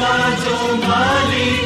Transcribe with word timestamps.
का 0.00 0.14
जो 0.42 0.56
मालिक 0.84 1.57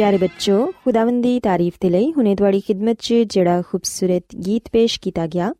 ਪਿਆਰੇ 0.00 0.18
ਬੱਚੋ 0.18 0.54
ਖੁਦਾਵੰਦ 0.84 1.22
ਦੀ 1.22 1.40
ਤਾਰੀਫ 1.40 1.74
ਤੇ 1.80 1.88
ਲਈ 1.90 2.12
ਹੁਨੇ 2.12 2.34
ਤੁਹਾਡੀ 2.34 2.60
ਖidmat 2.60 2.96
'ਚ 2.98 3.14
ਜਿਹੜਾ 3.30 3.62
ਖੂਬਸੂਰਤ 3.62 4.34
ਗੀਤ 4.46 4.68
ਪੇਸ਼ 4.72 4.98
ਕੀਤਾ 5.00 5.26
ਗਿਆ 5.26 5.52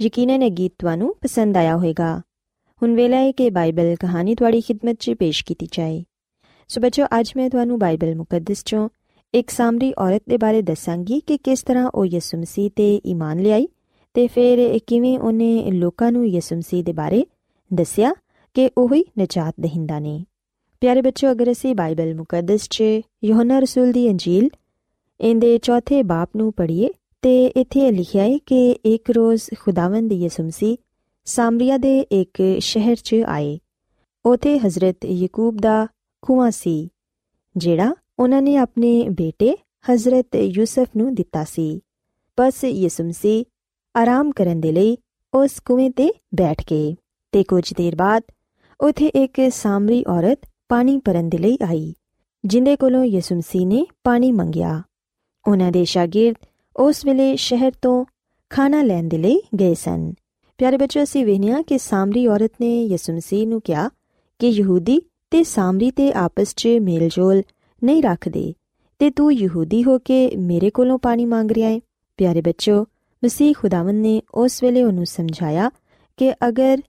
ਯਕੀਨਨ 0.00 0.42
ਇਹ 0.42 0.50
ਗੀਤ 0.50 0.72
ਤੁਹਾਨੂੰ 0.78 1.12
ਪਸੰਦ 1.22 1.56
ਆਇਆ 1.56 1.74
ਹੋਵੇਗਾ 1.76 2.08
ਹੁਣ 2.82 2.94
ਵੇਲਾ 2.94 3.16
ਹੈ 3.16 3.32
ਕਿ 3.32 3.48
ਬਾਈਬਲ 3.50 3.94
ਕਹਾਣੀ 4.00 4.34
ਤੁਹਾਡੀ 4.34 4.60
ਖidmat 4.60 4.94
'ਚ 4.94 5.14
ਪੇਸ਼ 5.14 5.44
ਕੀਤੀ 5.44 5.66
ਜਾਏ 5.72 6.02
ਸੋ 6.70 6.80
ਬੱਚੋ 6.80 7.06
ਅੱਜ 7.18 7.32
ਮੈਂ 7.36 7.48
ਤੁਹਾਨੂੰ 7.50 7.78
ਬਾਈਬਲ 7.78 8.14
ਮੁਕੱਦਸ 8.14 8.62
'ਚੋਂ 8.62 8.88
ਇੱਕ 9.34 9.50
ਸਾਮਰੀ 9.50 9.92
ਔਰਤ 9.98 10.22
ਦੇ 10.28 10.36
ਬਾਰੇ 10.36 10.62
ਦੱਸਾਂਗੀ 10.62 11.20
ਕਿ 11.20 11.36
ਕਿਸ 11.38 11.62
ਤਰ੍ਹਾਂ 11.62 11.90
ਉਹ 11.94 12.06
ਯਿਸੂ 12.06 12.38
ਮਸੀਹ 12.38 12.70
ਤੇ 12.76 12.88
ਈਮਾਨ 13.06 13.42
ਲਿਆਈ 13.42 13.68
ਤੇ 14.14 14.26
ਫਿਰ 14.26 14.78
ਕਿਵੇਂ 14.86 15.18
ਉਹਨੇ 15.18 15.70
ਲੋਕਾਂ 15.72 16.10
ਨੂੰ 16.12 16.26
ਯਿਸੂ 16.28 16.56
ਮਸੀਹ 16.56 16.84
ਦੇ 16.84 16.92
ਬਾਰੇ 16.94 17.24
ਦੱਸਿਆ 17.70 18.14
ਕਿ 18.56 18.68
ਉਹ 18.78 18.94
ਹੀ 18.94 19.04
ਨਜਾਤ 19.18 19.54
ਦਹਿੰਦਾ 19.60 19.98
ਨੇ 19.98 20.18
ਪਿਆਰੇ 20.82 21.02
ਬੱਚੋ 21.02 21.30
ਅਗਰ 21.32 21.50
ਅਸੀਂ 21.52 21.74
ਬਾਈਬਲ 21.74 22.14
ਮੁਕੱਦਸ 22.14 22.68
'ਚ 22.68 22.82
ਯੋਹਨਾ 23.24 23.58
ਰਸੂਲ 23.58 23.92
ਦੀ 23.92 24.08
ਅੰਜੀਲ 24.08 24.48
ਇਹਦੇ 25.20 25.58
ਚੌਥੇ 25.58 26.02
ਬਾਪ 26.04 26.36
ਨੂੰ 26.36 26.52
ਪੜ੍ਹੀਏ 26.52 26.88
ਤੇ 27.22 27.34
ਇੱਥੇ 27.56 27.90
ਲਿਖਿਆ 27.90 28.24
ਹੈ 28.24 28.38
ਕਿ 28.46 28.70
ਇੱਕ 28.84 29.10
ਰੋਜ਼ 29.10 29.48
ਖੁਦਾਵੰਦ 29.58 30.12
ਯਿਸੂ 30.12 30.42
ਮਸੀਹ 30.42 30.76
ਸਾਮਰੀਆ 31.26 31.76
ਦੇ 31.78 31.98
ਇੱਕ 32.12 32.42
ਸ਼ਹਿਰ 32.60 32.96
'ਚ 32.96 33.22
ਆਏ 33.26 33.58
ਉਥੇ 34.24 34.58
ਹਜ਼ਰਤ 34.58 35.04
ਯਾਕੂਬ 35.04 35.60
ਦਾ 35.60 35.86
ਖੂਆ 36.22 36.50
ਸੀ 36.50 36.88
ਜਿਹੜਾ 37.56 37.94
ਉਹਨਾਂ 38.18 38.42
ਨੇ 38.42 38.56
ਆਪਣੇ 38.56 39.08
ਬੇਟੇ 39.10 39.54
ਹਜ਼ਰਤ 39.84 40.36
ਯੂਸਫ 40.36 40.96
ਨੂੰ 40.96 41.14
ਦਿੱਤਾ 41.14 41.44
ਸੀ 41.44 41.68
ਬਸ 42.38 42.64
ਯਿਸੂ 42.64 43.04
ਮਸੀਹ 43.04 43.44
ਆਰਾਮ 43.94 44.30
ਕਰਨ 44.30 44.60
ਦੇ 44.60 44.72
ਲਈ 44.72 44.96
ਉਸ 45.32 45.58
ਕੁਵੇਂ 45.60 45.90
ਤੇ 45.90 46.10
ਬੈਠ 46.34 46.62
ਗਏ 46.70 46.94
ਤੇ 47.32 47.42
ਕੁਝ 47.44 47.62
ਦੇਰ 47.72 47.96
ਬਾਅਦ 47.96 48.22
ਉਥੇ 48.80 49.06
ਇੱਕ 49.14 49.40
ਸਾਮਰੀ 49.52 50.02
ਔਰਤ 50.08 50.46
ਪਾਣੀ 50.68 50.98
ਭਰਨ 50.98 51.28
ਦੇ 51.28 51.38
ਲਈ 51.38 51.58
ਆਈ 51.62 51.94
ਜਿੰਦੇ 52.44 52.76
ਕੋਲੋਂ 52.76 53.04
ਯਿਸੂ 53.04 53.36
ਮਸੀਹ 53.36 53.66
ਨੇ 53.66 53.86
ਪਾਣੀ 54.04 54.32
ਮੰਗਿਆ 54.32 54.82
ਉਹਨਾਂ 55.48 55.72
ਦੇ 55.72 55.84
ਸ਼ਾਗਿਰਦ 55.84 56.36
ਉਸ 56.76 57.04
ਵੇਲੇ 57.06 57.36
ਸ਼ਹਿਰ 57.36 57.72
ਤੋਂ 57.82 58.04
ਖਾਣਾ 58.50 58.82
ਲੈਣ 58.82 59.08
ਦੇ 59.08 59.18
ਲਈ 59.18 59.40
ਗਏ 59.60 59.74
ਸਨ 59.74 60.12
ਪਿਆਰੇ 60.58 60.76
ਬੱਚੋ 60.76 61.02
ਅਸੀਂ 61.02 61.24
ਵੇਖਿਆ 61.26 61.62
ਕਿ 61.62 61.78
ਸਾਮਰੀ 61.78 62.26
ਔਰਤ 62.26 62.50
ਨੇ 62.60 62.84
ਯਿਸੂ 62.84 63.12
ਮਸੀਹ 63.12 63.46
ਨੂੰ 63.46 63.60
ਕਿਹਾ 63.60 63.90
ਕਿ 64.38 64.48
ਯਹੂਦੀ 64.48 65.00
ਤੇ 65.30 65.44
ਸਾਮਰੀ 65.44 65.90
ਤੇ 65.90 66.12
ਆਪਸ 66.12 66.54
'ਚ 66.54 66.68
ਮੇਲਜੋਲ 66.82 67.42
ਨਹੀਂ 67.82 68.02
ਰੱਖਦੇ 68.02 68.52
ਤੇ 68.98 69.10
ਤੂੰ 69.10 69.32
ਯਹੂਦੀ 69.32 69.84
ਹੋ 69.84 69.98
ਕੇ 69.98 70.30
ਮੇਰੇ 70.36 70.70
ਕੋਲੋਂ 70.70 70.98
ਪਾਣੀ 70.98 71.24
ਮੰਗ 71.24 71.52
ਰਿਹਾ 71.52 71.68
ਹੈ 71.68 71.80
ਪਿਆਰੇ 72.18 72.40
ਬੱਚੋ 72.40 72.86
ਮਸੀਹ 73.24 73.54
ਖੁਦਾਵੰਦ 73.54 74.02
ਨੇ 74.02 74.20
ਉਸ 74.34 74.62
ਵੇਲੇ 74.62 74.82
ਉਹਨੂੰ 74.82 75.06
ਸਮਝਾਇਆ 75.06 75.70
ਕਿ 76.16 76.32
ਅਗਰ 76.48 76.82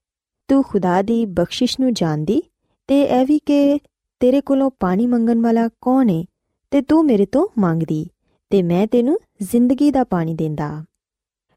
ਤੂੰ 0.48 0.64
ਖੁਦਾ 0.64 1.02
ਦੀ 1.02 1.26
ਬਖਸ਼ਿਸ਼ 1.26 1.80
ਨੂੰ 1.80 1.94
ਜਾਣਦੀ 1.94 2.42
ਤੇ 2.88 3.02
ਇਹ 3.02 3.26
ਵੀ 3.26 3.40
ਕਿ 3.40 3.80
ਤੇਰੇ 4.20 4.42
ਕੋਲੋਂ 4.42 4.72
ਪਾਣੀ 4.80 5.08
ਮੰਗਣ 5.08 5.42
ਵਾਲਾ 5.42 5.68
ਕੌਣ 5.82 6.10
ਹੈ 6.10 6.24
ਤੇ 6.72 6.82
ਤੂੰ 6.82 7.06
ਮੇਰੇ 7.06 7.26
ਤੋਂ 7.26 7.48
ਮੰਗਦੀ 7.60 8.08
ਤੇ 8.50 8.62
ਮੈਂ 8.64 8.88
ਤੈਨੂੰ 8.88 9.20
ਜ਼ਿੰਦਗੀ 9.42 9.92
ਦਾ 9.92 10.04
ਪਾਣੀ 10.04 10.34
ਦਿੰਦਾ। 10.34 10.86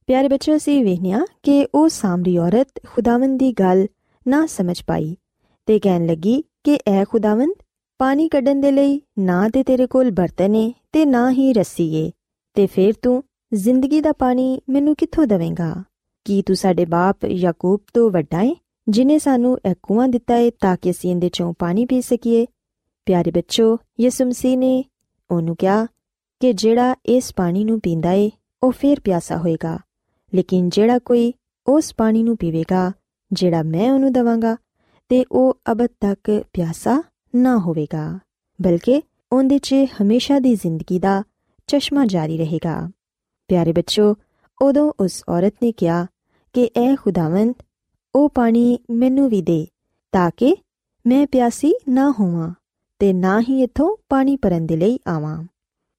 ਪਿਆਰੇ 0.07 0.29
ਬੱਚੋ 0.29 0.57
ਅਸੀਂ 0.57 0.85
ਵੇਖਿਆ 0.85 1.25
ਕਿ 1.43 1.67
ਉਹ 1.75 1.89
ਸਾਮਰੀ 1.89 2.39
ਔਰਤ 2.39 2.69
ਖੁਦਾਵੰਦ 2.87 3.39
ਦੀ 3.39 3.53
ਗੱਲ 3.53 3.87
ਨਾ 4.29 4.47
ਸਮਝ 4.47 4.83
ਪਾਈ 4.87 5.17
ਤੇ 5.67 5.79
ਕਹਿਣ 5.79 6.07
ਲੱਗੀ 6.07 6.45
ਕਿ 6.65 6.79
ਐ 6.89 7.05
ਖੁਦਾਵੰਦ 7.05 7.55
ਪਾਣੀ 7.99 8.29
ਕੱਢਣ 8.29 8.61
ਦੇ 8.61 8.73
ਲਈ 8.73 9.01
ਨਾ 9.19 9.49
ਤੇ 9.49 9.63
ਤੇਰੇ 9.63 9.87
ਕੋਲ 9.87 10.11
ਬਰਤਨ 10.11 10.55
ਏ 10.55 10.73
ਤੇ 10.93 11.05
ਨਾ 11.05 11.31
ਹੀ 11.31 11.53
ਰੱਸੀ 11.53 11.95
ਏ 11.95 12.11
ਤੇ 12.55 12.67
ਫਿਰ 12.67 12.95
ਤੂੰ 13.03 13.23
ਜ਼ਿੰਦਗੀ 13.55 14.01
ਦਾ 14.01 14.13
ਪਾਣੀ 14.13 14.61
ਮੈਨੂੰ 14.69 14.95
ਕਿੱਥੋਂ 14.95 15.27
ਦੇਵੇਂਗਾ? 15.27 15.85
ਕੀ 16.25 16.43
ਤੂੰ 16.43 16.57
ਸਾਡੇ 16.57 16.85
ਬਾਪ 16.85 17.25
ਯਾਕੂਬ 17.25 17.81
ਤੋਂ 17.95 18.11
ਵੱਡਾ 18.11 18.43
ਏ? 18.43 18.57
ਜਿਨੇ 18.89 19.19
ਸਾਨੂੰ 19.19 19.59
ਇਹ 19.71 19.75
ਕੂਆਂ 19.83 20.09
ਦਿੱਤਾ 20.09 20.37
ਏ 20.37 20.51
ਤਾਂ 20.51 20.77
ਕਿ 20.83 20.91
ਅਸੀਂ 20.91 21.11
ਇਹਦੇ 21.11 21.29
ਚੋਂ 21.29 21.53
ਪਾਣੀ 21.59 21.85
ਪੀ 21.85 22.01
ਸਕੀਏ। 22.01 22.47
ਪਿਆਰੇ 23.07 23.31
ਬੱਚੋ, 23.31 23.79
ਯਿਸੂ 24.01 24.25
ਮਸੀਹ 24.25 24.59
ਨੇ 24.59 24.85
ਉਹਨੂੰ 25.31 25.57
ਕਿਹਾ 25.57 25.87
ਕਿ 26.41 26.53
ਜਿਹੜਾ 26.53 26.95
ਇਸ 27.07 27.33
ਪਾਣੀ 27.37 27.65
ਨੂੰ 27.65 27.81
ਪੀਂਦਾ 27.81 28.13
ਏ, 28.13 28.31
ਉਹ 28.63 28.73
ਫੇਰ 28.73 29.01
ਪਿਆਸਾ 29.01 29.37
ਹੋਏਗਾ। 29.37 29.79
ਲੇਕਿਨ 30.35 30.69
ਜਿਹੜਾ 30.69 30.99
ਕੋਈ 30.99 31.33
ਉਸ 31.67 31.95
ਪਾਣੀ 31.97 32.23
ਨੂੰ 32.23 32.37
ਪੀਵੇਗਾ, 32.37 32.93
ਜਿਹੜਾ 33.33 33.63
ਮੈਂ 33.63 33.93
ਉਹਨੂੰ 33.93 34.13
ਦਵਾਂਗਾ, 34.13 34.57
ਤੇ 35.09 35.25
ਉਹ 35.33 35.59
ਅਬਦ 35.73 35.89
ਤੱਕ 36.01 36.45
ਪਿਆਸਾ 36.53 37.03
ਨਾ 37.35 37.59
ਹੋਵੇਗਾ, 37.59 38.19
ਬਲਕਿ 38.63 39.03
ਉਹਦੇ 39.33 39.59
'ਚ 39.59 39.75
ਹਮੇਸ਼ਾ 40.03 40.39
ਦੀ 40.39 40.55
ਜ਼ਿੰਦਗੀ 40.55 40.99
ਦਾ 40.99 41.23
ਚਸ਼ਮਾ 41.67 42.07
ਜਾਰੀ 42.07 42.39
ਰਹੇਗਾ। 42.39 42.91
ਪਿਆਰੇ 43.49 43.73
ਬੱਚੋ, 43.73 44.15
ਉਦੋਂ 44.63 44.93
ਉਸ 45.01 45.25
ਔਰਤ 45.29 45.55
ਨੇ 45.63 45.73
ਕਿਹਾ 45.73 46.07
ਕਿ 46.53 46.71
ਐ 46.77 46.95
ਖੁਦਾਵੰਦ 47.03 47.55
ਉਹ 48.15 48.29
ਪਾਣੀ 48.29 48.79
ਮੈਨੂੰ 48.91 49.29
ਵੀ 49.31 49.41
ਦੇ, 49.43 49.67
ਤਾਂ 50.13 50.31
ਕਿ 50.37 50.55
ਮੈਂ 51.05 51.27
ਪਿਆਸੀ 51.27 51.73
ਨਾ 51.89 52.11
ਹੋਵਾਂ 52.11 52.53
ਤੇ 53.01 53.13
ਨਾ 53.13 53.41
ਹੀ 53.41 53.63
ਇਥੋਂ 53.63 53.97
ਪਾਣੀ 54.09 54.37
ਭਰਨ 54.37 54.67
ਦੇ 54.67 54.77
ਲਈ 54.77 54.99
ਆਵਾਂ। 55.09 55.43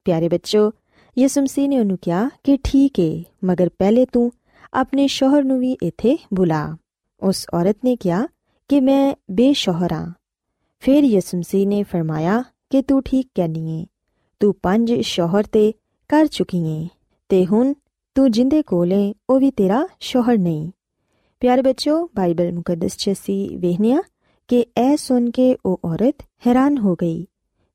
ਪਿਆਰੇ 0.06 0.30
ਬੱਚੋ, 0.30 0.72
ਯਿਸੂ 1.18 1.42
ਮਸੀਹ 1.42 1.70
ਨੇ 1.70 1.80
ਉਹਨੂੰ 1.80 1.98
ਕਿਹਾ 2.02 2.30
ਕਿ 2.44 2.58
ਠੀਕ 2.64 3.00
ਏ, 3.00 3.24
ਮਗਰ 3.44 3.70
ਪਹਿਲੇ 3.70 4.06
ਤੂੰ 4.06 4.32
ਆਪਣੇ 4.74 5.08
ਸ਼ੋਹਰ 5.08 5.44
ਨੂੰ 5.44 5.60
ਵੀ 5.60 5.72
ਇੱਥੇ 5.84 6.18
ਬੁਲਾ। 6.34 6.78
ਉਸ 7.22 7.46
ਔਰਤ 7.54 7.78
ਨੇ 7.86 7.96
ਕਿਹਾ 7.96 8.26
ਕਿ 8.70 8.80
ਮੈਂ 8.80 9.16
ਬੇਸ਼ੋਹਰ 9.32 9.94
ਹਾਂ 9.94 10.12
ਫਿਰ 10.80 11.04
ਯਿਸੂ 11.04 11.38
ਮਸੀਹ 11.38 11.68
ਨੇ 11.68 11.82
ਫਰਮਾਇਆ 11.84 12.44
ਕਿ 12.70 12.82
ਤੂੰ 12.82 13.02
ਠੀਕ 13.04 13.28
ਕਹਿਨੀ 13.36 13.82
ਏ, 13.82 13.86
ਤੂੰ 14.42 14.54
ਪੰਜ 14.64 14.94
ਸ਼ੋਹਰ 15.02 15.44
ਤੇ 15.44 15.72
ਕਰ 16.10 16.26
ਚੁੱਕੀ 16.26 16.66
ਏ, 16.68 16.88
ਤੇ 17.30 17.46
ਹੁਣ 17.46 17.74
ਤੂੰ 18.16 18.32
ਜਿੰਦੇ 18.32 18.62
ਕੋਲੇ 18.62 19.14
ਉਹ 19.30 19.40
ਵੀ 19.40 19.52
ਤੇਰਾ 19.52 19.88
ਸ਼ੋਹਰ 20.00 20.38
ਨਹੀਂ। 20.38 20.72
ਪਿਆਰੇ 21.42 21.62
ਬੱਚੋ 21.62 21.94
ਬਾਈਬਲ 22.16 22.52
ਮੁਕੱਦਸ 22.52 22.98
ਚ 22.98 23.14
ਸੀ 23.16 23.36
ਵੇਖਿਆ 23.58 24.02
ਕਿ 24.50 24.66
ਐ 24.78 24.96
ਸੁਣ 24.96 25.30
ਕੇ 25.30 25.56
ਉਹ 25.66 25.80
ਔਰਤ 25.86 26.24
ਹੈਰਾਨ 26.48 26.78
ਹੋ 26.78 26.96
ਗਈ 26.96 27.26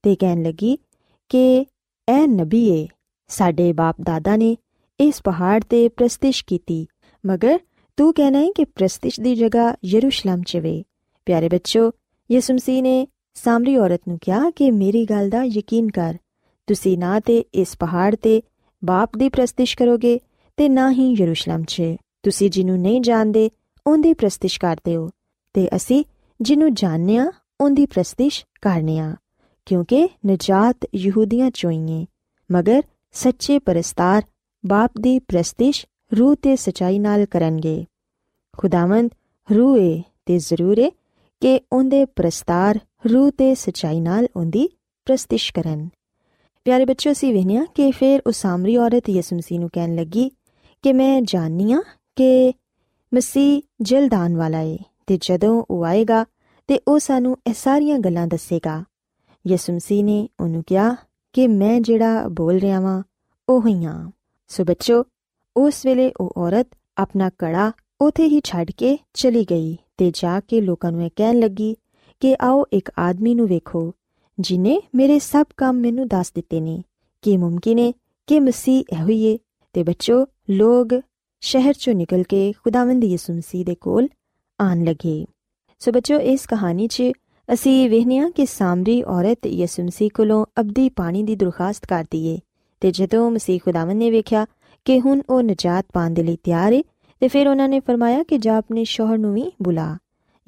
ਤੇ 0.05 0.15
ਕਹਿਣ 0.15 0.43
ਲੱਗੀ 0.43 0.77
ਕਿ 1.31 1.41
ਇਹ 2.09 2.29
ਨਬੀ 2.29 2.63
ਏ 2.69 2.87
ਸਾਡੇ 3.31 3.73
ਬਾਪ 3.73 4.01
ਦਾਦਾ 4.01 4.37
ਨੇ 4.37 4.57
ਇਸ 5.01 5.21
ਪਹਾੜ 5.23 5.63
ਤੇ 5.71 5.89
ਪ੍ਰਸਤਿਸ਼ 5.89 6.45
ਕੀਤੀ 6.45 6.87
ਮਗਰ 7.25 7.59
ਤੂੰ 7.99 8.13
ਕਹਿਣਾ 8.15 8.39
ਹੈ 8.39 8.53
ਕਿ 8.57 8.65
ਪ੍ਰਸਤਿਸ਼ 8.65 9.21
ਦੀ 9.21 9.35
ਜਗ੍ਹਾ 9.35 9.75
ਯਰੂਸ਼ਲਮ 9.85 10.43
ਚ 10.43 10.57
ਵੇ 10.57 10.83
ਪਿਆਰੇ 11.27 11.49
ਬੱਚੋ 11.49 11.91
ਯਿਸੂ 12.31 12.55
ਮਸੀਹ 12.55 12.83
ਨੇ 12.83 13.07
ਸਾਮਰੀ 13.35 13.77
ਔਰਤ 13.77 14.09
ਨੂੰ 14.09 14.19
ਕਿਹਾ 14.23 14.51
ਕਿ 14.51 14.71
ਮੇਰੀ 14.71 15.05
ਗੱਲ 15.05 15.31
ਦਾ 15.31 15.45
ਯਕੀਨ 15.45 15.91
ਕਰ 15.91 16.17
ਤੁਸੀਂ 16.69 16.99
ਨਾ 16.99 17.21
ਤੇ 17.21 17.45
ਇਸ 17.55 17.77
ਪਹਾੜ 17.77 18.15
ਤੇ 18.15 18.41
ਬਾਪ 18.83 19.17
ਦੀ 19.17 19.29
ਪ੍ਰਸਤਿਸ਼ 19.29 19.77
ਕਰੋਗੇ 19.77 20.19
ਤੇ 20.59 20.69
ਨਾ 20.69 20.91
ਹੀ 20.91 21.13
ਯਰੂਸ਼ਲਮ 21.13 21.65
'ਚ 21.65 21.97
ਤੁਸੀਂ 22.27 22.51
ਜਿਹਨੂੰ 22.51 22.79
ਨਹੀਂ 22.79 23.01
ਜਾਣਦੇ, 23.01 23.51
ਉਹਦੀ 23.87 24.15
ਪ੍ਰਸਤਿਸ਼ 24.15 24.61
ਕਰਦੇ 24.61 24.97
ਹੋ। 24.97 25.11
ਤੇ 25.55 25.69
ਅਸੀਂ 25.77 26.05
ਜਿਹਨੂੰ 26.41 26.75
ਜਾਣਦੇ 26.75 27.17
ਆ 27.17 27.33
ਉਹਦੀ 27.61 27.87
ਪ੍ਰਸਤਿਸ਼ 27.87 28.47
ਕਰਨੇ 28.63 28.99
ਆ 28.99 29.17
ਕਿਉਂਕਿ 29.67 30.09
ਨਜਾਤ 30.27 30.77
ਯਹੂਦੀਆਂ 30.95 31.51
ਚੋਈਏ 31.51 32.07
ਮਗਰ 32.53 32.83
ਸੱਚੇ 33.13 33.59
ਪਰਸਤਾਰ 33.59 34.23
ਬਾਪ 34.67 34.93
ਦੀ 35.01 35.19
ਪ੍ਰਸਤਿਸ਼ 35.19 35.87
ਰੂਹ 36.19 36.37
ਤੇ 36.37 36.57
ਸਚਾਈ 36.57 36.99
ਨਾਲ 36.99 37.27
ਕਰਨਗੇ। 37.27 37.85
ਖੁਦਾਵੰਦ 38.59 39.11
ਰੂਹ 39.57 39.79
ਏ 39.79 40.03
ਤੇ 40.27 40.39
ਜ਼ਰੂਰ 40.39 40.79
ਏ 40.79 40.91
ਕਿ 41.41 41.61
ਉਹਦੇ 41.73 42.05
ਪ੍ਰਸਤਾਰ 42.05 42.79
ਰੂਹ 43.13 43.31
ਤੇ 43.31 43.55
ਸਚਾਈ 43.55 44.01
ਨਾਲ 44.01 44.29
ਉਹਦੀ 44.37 44.69
ਪ੍ਰਸਤਿਸ਼ 45.05 45.53
ਕਰਨ। 45.53 45.89
ਪਿਆਰੇ 46.65 46.85
ਬੱਚਿਓ 46.85 47.13
ਸੀ 47.13 47.33
ਵੇਖਿਆ 47.33 47.65
ਕਿ 47.75 47.91
ਫਿਰ 47.91 48.21
ਉਹ 48.27 48.33
ਸਾਮਰੀ 48.33 48.77
ਔਰਤ 48.77 49.09
ਯਿਸੂ 49.11 49.37
ਮਸੀਹ 49.37 49.61
ਨੂੰ 49.61 49.69
ਕਹਿਣ 49.73 49.95
ਲੱਗੀ 49.95 50.31
ਕਿ 50.83 50.93
ਮੈਂ 50.93 51.23
ਜਾਣਨੀ 51.23 51.73
ਆ 51.73 51.83
ਕਿ 52.17 52.53
ਮਸੀਹ 53.15 53.63
ਜਲਦਾਨ 53.81 54.37
ਵਾਲਾ 54.37 54.61
ਏ 54.61 54.79
ਤੇ 55.07 55.19
ਜਦੋਂ 55.21 55.65
ਉਹ 55.71 55.85
ਆਏਗਾ 55.85 56.25
ਤੇ 56.67 56.81
ਉਹ 56.89 56.99
ਸਾਨੂੰ 56.99 57.37
ਇਹ 57.47 57.55
ਸਾਰੀਆਂ 57.55 57.99
ਗੱਲਾਂ 57.99 58.27
ਦੱਸੇਗਾ। 58.27 58.85
ਯਿਸੂ 59.47 59.73
ਮਸੀਹ 59.73 60.05
ਨੇ 60.05 60.29
ਉਹਨੂੰ 60.41 60.65
ਕਿਹਾ 60.67 60.97
ਕਿ 61.33 61.49
ਮੈਂ 61.49 61.81
ਜਿਹੜਾ 61.81 62.29
ਬੋਲ 62.29 62.59
ਰਿਹਾ 62.59 62.81
ਵਾਂ, 62.81 63.03
ਉਹ 63.49 63.69
ਹੀ 63.69 63.85
ਆ। 63.85 64.11
ਸੋ 64.49 64.65
ਬੱਚੋ, 64.65 65.05
ਉਸ 65.57 65.87
ਵੇਲੇ 65.87 66.13
ਉਹ 66.21 66.33
ਔਰਤ 66.37 66.67
ਆਪਣਾ 66.99 67.31
ਕੜਾ 67.39 67.73
ਉਥੇ 68.01 68.25
ਹੀ 68.25 68.41
ਛੱਡ 68.45 68.71
ਕੇ 68.71 68.99
ਚਲੀ 69.15 69.45
ਗਈ 69.45 69.77
ਤੇ 69.97 70.11
ਜਾ 70.11 70.41
ਕੇ 70.41 70.61
ਲੋਕਾਂ 70.61 70.93
ਨੂੰ 70.93 71.05
ਇਹ 71.05 71.11
ਕਹਿਣ 71.17 71.39
ਲੱਗੀ 71.39 71.77
ਕਿ 72.21 72.37
ਆਓ 72.41 72.65
ਇੱਕ 72.73 72.91
ਆਦਮੀ 72.99 73.35
ਨੂੰ 73.35 73.47
ਵੇਖੋ, 73.47 73.95
ਜਿਨੇ 74.41 74.81
ਮੇਰੇ 74.95 75.19
ਸਭ 75.19 75.47
ਕੰਮ 75.57 75.77
ਮੈਨੂੰ 75.77 76.09
ਦੱਸ 76.09 76.33
ਦਿੱਤੇ 76.33 76.61
ਨੇ। 76.61 76.83
ਕਿ 77.23 77.37
ਮੁਮਕਿਨ 77.37 77.79
ਹੈ 77.79 77.93
ਕਿ 78.27 78.41
ਮਸੀਹ 78.41 78.85
ਇਹੋ 78.93 79.09
ਹੀ 79.09 79.33
ਹੈ 79.33 79.39
ਤੇ 79.73 79.83
ਬੱਚੋ 79.83 80.27
ਲੋਗ 80.51 80.89
ਸ਼ਹਿਰ 81.47 81.75
ਚੋਂ 81.75 81.95
ਨਿਕਲ 81.95 82.23
ਕੇ 82.23 82.53
ਖੁਦਾਵੰਦ 82.53 83.05
ਯਿਸੂ 83.05 83.33
ਮਸੀਹ 83.33 83.65
ਦੇ 83.65 83.75
ਕੋਲ 83.75 84.09
ਆਣ 84.61 84.85
ਲਗੇ। 84.85 85.27
ਸੋ 85.79 85.93
ਬੱਚੋ 85.93 86.19
ਇਸ 86.21 86.47
ਕਹਾਣੀ 86.47 86.87
'ਚ 86.87 87.03
ਅਸੀਂ 87.53 87.91
ਵੇਖਨੀਆ 87.91 88.31
ਕਿ 88.31 88.47
ਸਾਮਰੀ 88.47 89.03
ਔਰਤ 89.03 89.47
ਯਿਸੂ 89.47 89.83
ਮਸੀਹ 89.83 90.11
ਕੋਲੋਂ 90.15 90.47
ਅਬਦੀ 90.61 90.89
ਪਾਣੀ 90.89 91.23
ਦੀ 91.23 91.37
ਦਰਖਾਸਤ 91.37 91.87
ਕਰਦੀ 91.87 92.27
ਏ 92.27 92.39
ਤੇ 92.81 92.91
ਜਦੋਂ 92.91 93.31
ਮਸੀਹ 93.31 93.61
ਖੁਦਾਵੰਦ 93.65 93.99
ਨੇ 93.99 94.11
ਵੇਖਿਆ 94.11 94.47
ਕਿ 94.85 95.01
ਹੁਣ 95.01 95.21
ਉਹ 95.31 95.43
ਨਜਾਤ 95.43 95.87
ਪਾਣ 95.93 96.11
ਦੇ 96.11 96.23
ਲਈ 96.23 96.37
ਤਿਆਰ 96.43 96.73
ਏ, 96.73 96.83
ਤੇ 97.21 97.29
ਫਿਰ 97.29 97.49
ਉਹਨਾਂ 97.49 97.69
ਨੇ 97.69 97.81
ਫਰਮਾਇਆ 97.81 98.23
ਕਿ 98.23 98.39
ਜਾ 98.39 98.57
ਆਪਣੇ 98.57 98.85
ਸ਼ੋਹਰ 98.85 99.19
ਨੂੰ 99.19 99.35
ਵੀ 99.35 99.53
ਬੁਲਾ, 99.63 99.99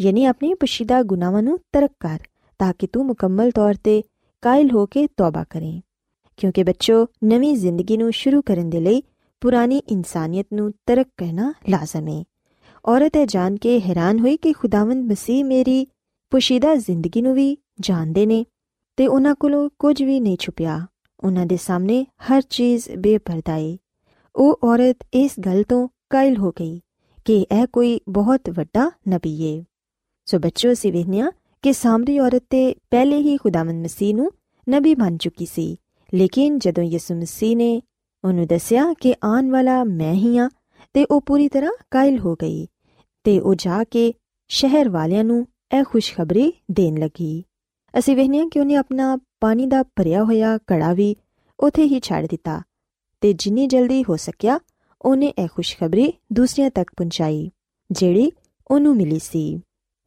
ਯਾਨੀ 0.00 0.24
ਆਪਣੇ 0.24 0.54
ਪਸ਼ੀਦਾ 0.54 1.02
ਗੁਨਾਹਾਂ 1.02 1.42
ਨੂੰ 1.42 1.58
ਤਰਕ 1.72 1.90
ਕਰ, 2.00 2.18
ਤਾਂ 2.58 2.72
ਕਿ 2.78 2.86
ਤੂੰ 2.86 3.06
ਮੁਕੰਮਲ 3.06 3.50
ਤੌਰ 3.50 3.74
ਤੇ 3.74 4.02
ਕਾਇਲ 4.42 4.70
ਹੋ 4.70 4.86
ਕੇ 4.86 5.06
ਤੌਬਾ 5.06 5.44
ਕਰੇ। 5.44 5.80
ਕਿਉਂਕਿ 6.36 6.64
ਬੱਚੋ 6.64 7.06
ਨਵੀਂ 7.24 7.56
ਜ਼ਿੰਦਗੀ 7.56 7.96
ਨੂੰ 7.96 8.12
ਸ਼ੁਰੂ 8.12 8.42
ਕਰਨ 8.42 8.70
ਦੇ 8.70 8.80
ਲਈ 8.80 9.02
ਪੁਰਾਣੀ 9.40 9.76
ਇਨਸਾਨੀਅਤ 9.76 10.46
ਨੂੰ 10.52 10.72
ਤਰਕ 10.86 11.08
ਕਰਨਾ 11.16 11.54
ਲਾਜ਼ਮ 11.68 12.08
ਹੈ 12.08 12.24
ਔਰਤ 12.86 13.16
ਇਹ 13.16 13.26
ਜਾਣ 13.26 13.56
ਕੇ 13.56 13.80
ਹੈਰਾਨ 13.80 14.18
ਹੋਈ 14.18 14.36
ਕਿ 14.36 14.52
ਖੁਦਾਵੰਦ 14.52 15.10
ਮਸੀਹ 15.10 15.44
ਮੇਰੀ 15.44 15.86
ਪੁਸ਼ੀਦਾ 16.30 16.74
ਜ਼ਿੰਦਗੀ 16.74 17.22
ਨੂੰ 17.22 17.34
ਵੀ 17.34 17.58
ਜਾਣਦੇ 17.80 18.26
ਨੇ 18.26 18.44
ਤੇ 18.96 19.06
ਉਹਨਾਂ 19.06 19.34
ਕੋਲੋਂ 19.34 19.70
ਕੁਝ 19.78 20.02
ਵੀ 20.02 20.20
ਨਹੀਂ 20.20 20.36
ਛੁਪਿਆ। 20.40 20.86
ਉਹਨਾਂ 21.24 21.46
ਦੇ 21.46 21.56
ਸਾਹਮਣੇ 21.56 22.04
ਹਰ 22.04 22.42
ਚੀਜ਼ 22.42 22.90
ਬੇਪਰਦਾ 22.90 23.52
ਹੈ 23.52 23.76
ਉਹ 24.36 24.60
ਔਰਤ 24.64 24.96
ਇਸ 25.14 25.30
ਗੱਲ 25.40 25.62
ਤੋਂ 25.62 25.88
ਕਾਇਲ 26.10 26.36
ਹੋ 26.36 26.50
ਗਈ 26.50 26.80
ਕਿ 27.24 27.46
ਇਹ 27.52 27.66
ਕੋਈ 27.66 28.00
ਬਹੁਤ 28.08 28.50
ਵੱਡਾ 28.50 28.90
ਨਬੀ 29.08 29.58
ਹੈ 29.58 29.64
ਸੋ 30.24 30.38
ਬੱਚੋ 30.38 30.74
ਸੀ 30.74 30.90
ਵੇਖਿਆ 30.90 31.30
ਕਿ 31.62 31.72
ਸਾਮਰੀ 31.72 32.18
ਔਰਤ 32.18 32.42
ਤੇ 32.50 32.74
ਪਹਿਲੇ 32.90 33.16
ਹੀ 33.16 33.36
ਖੁਦਾਵੰਦ 33.36 33.84
ਮਸੀਹ 33.84 34.14
ਨੂੰ 34.14 34.32
ਨਬੀ 34.70 34.94
ਬਣ 34.94 35.16
ਚੁੱਕੀ 35.16 35.46
ਸੀ। 35.46 35.76
ਲੇਕਿਨ 36.14 36.58
ਜਦੋਂ 36.58 36.84
ਯਿਸੂ 36.84 37.14
ਮਸੀਹ 37.14 37.56
ਨੇ 37.56 37.82
ਉਹਨੂੰ 38.24 38.46
ਦੱਸਿਆ 38.46 38.92
ਕਿ 39.00 39.14
ਆਉਣ 39.24 39.50
ਵਾਲਾ 39.50 39.84
ਮੈਂ 39.84 40.14
ਹੀ 40.14 40.38
ਆ 40.38 40.50
ਤੇ 40.94 41.04
ਉਹ 41.04 41.20
ਪੂਰੀ 41.20 41.48
ਤਰ੍ਹਾਂ 41.48 41.72
ਕਾਇਲ 41.90 42.18
ਹੋ 42.18 42.34
ਗਈ 42.34 42.66
ਤੇ 43.24 43.40
ਉਹ 43.40 43.54
ਜਾ 43.54 43.84
ਕੇ 43.84 44.14
ਸ਼ਹਿਰ 44.48 44.88
ਵਾਲਿਆਂ 44.88 45.24
ਨੂੰ 45.24 45.46
ਇਹ 45.78 45.84
ਖੁਸ਼ਖਬਰੀ 45.84 46.52
ਦੇਣ 46.70 46.98
ਲੱਗੀ। 46.98 47.44
ਅਸੀਂ 47.98 48.16
ਵੇਖਿਆ 48.16 48.48
ਕਿ 48.52 48.60
ਉਹਨੇ 48.60 48.74
ਆਪਣਾ 48.74 49.18
ਪਾਣੀ 49.40 49.66
ਦਾ 49.66 49.82
ਭਰਿਆ 49.82 50.24
ਹੋਇਆ 50.24 50.58
ਕੜਾ 50.66 50.92
ਵੀ 50.92 51.16
ਉਥੇ 51.60 51.84
ਹੀ 51.84 52.00
ਛੱਡ 52.00 52.26
ਦਿੱਤਾ 52.26 52.62
ਤੇ 53.20 53.32
ਜਿੰਨੀ 53.32 53.66
ਜਲਦੀ 53.66 54.04
ਹੋ 54.08 54.16
ਸਕਿਆ 54.16 54.60
ਉਹਨੇ 55.02 55.26
ਇਹ 55.38 55.48
ਖੁਸ਼ਖਬਰੀ 55.54 56.12
ਦੂਸਰਿਆਂ 56.32 56.70
ਤੱਕ 56.70 56.90
ਪਹੁੰਚਾਈ, 56.96 57.50
ਜਿਹੜੀ 57.90 58.32
ਉਹਨੂੰ 58.70 58.96
ਮਿਲੀ 58.96 59.18
ਸੀ। 59.18 59.60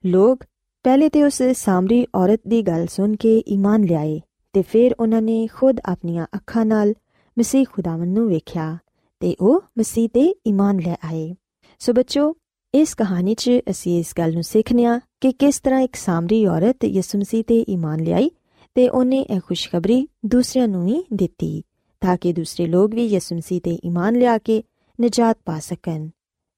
ਲੋਕ 0.05 0.43
ਪਹਿਲੇ 0.83 1.09
ਤੇ 1.09 1.23
ਉਸ 1.23 1.41
ਸਾਮਰੀ 1.53 2.07
ਔਰਤ 2.15 2.41
ਦੀ 2.47 2.61
ਗੱਲ 2.61 2.87
ਸੁਣ 2.87 3.15
ਕੇ 3.15 3.43
ਈਮਾਨ 3.47 3.83
ਲਿਆਏ 3.83 4.21
ਤੇ 4.53 4.61
ਫਿਰ 4.61 4.91
ਉਹਨਾਂ 4.99 5.21
ਨੇ 5.21 5.47
ਖੁਦ 5.47 5.79
ਆਪਣੀਆਂ 5.85 6.27
ਅੱਖਾਂ 6.35 6.65
ਨਾਲ 6.65 6.93
ਮਸੀਹ 7.39 7.65
ਖੁਦਾਵੰਦ 7.71 8.17
ਨੂੰ 8.17 8.29
ਵੇਖਿਆ 8.29 8.77
ਤੇ 9.19 9.35
ਉਹ 9.39 9.61
ਮਸੀਹ 9.79 10.09
ਤੇ 10.09 10.35
ਈਮਾਨ 10.47 10.79
ਲੈ 10.79 10.95
ਆਏ। 11.05 11.35
ਸੋ 11.79 11.93
ਬੱਚੋ, 11.93 12.35
ਇਸ 12.73 12.95
ਕਹਾਣੀ 12.95 13.35
'ਚ 13.35 13.51
ਅਸੀਂ 13.69 14.00
ਇਸ 14.00 14.13
ਗੱਲ 14.17 14.33
ਨੂੰ 14.33 14.43
ਸਿੱਖਨਿਆ 14.43 15.00
ਕਿ 15.21 15.31
ਕਿਸ 15.31 15.59
ਤਰ੍ਹਾਂ 15.59 15.79
ਇੱਕ 15.79 15.95
ਸਾਮਰੀ 15.95 16.45
ਔਰਤ 16.45 16.85
ਯਿਸੂ 16.85 17.19
ਮਸੀਹ 17.19 17.43
ਤੇ 17.43 17.65
ਈਮਾਨ 17.69 18.00
ਲਿਆਈ 18.00 18.31
ਤੇ 18.75 18.89
ਉਹਨੇ 18.89 19.19
ਇਹ 19.19 19.39
ਖੁਸ਼ਖਬਰੀ 19.45 20.07
ਦੂਸਰਿਆਂ 20.25 20.67
ਨੂੰ 20.67 20.85
ਵੀ 20.85 21.03
ਦਿੱਤੀ 21.13 21.63
ਤਾਂ 22.01 22.17
ਕਿ 22.17 22.33
ਦੂਸਰੇ 22.33 22.65
ਲੋਕ 22.65 22.95
ਵੀ 22.95 23.05
ਯਿਸੂ 23.05 23.35
ਮਸੀਹ 23.35 23.61
ਤੇ 23.61 23.79
ਈਮਾਨ 23.85 24.15
ਲਿਆ 24.15 24.38
ਕੇ 24.38 24.63
ਨਜਾਤ 25.01 25.38
ਪਾ 25.45 25.59
ਸਕਣ। 25.59 26.09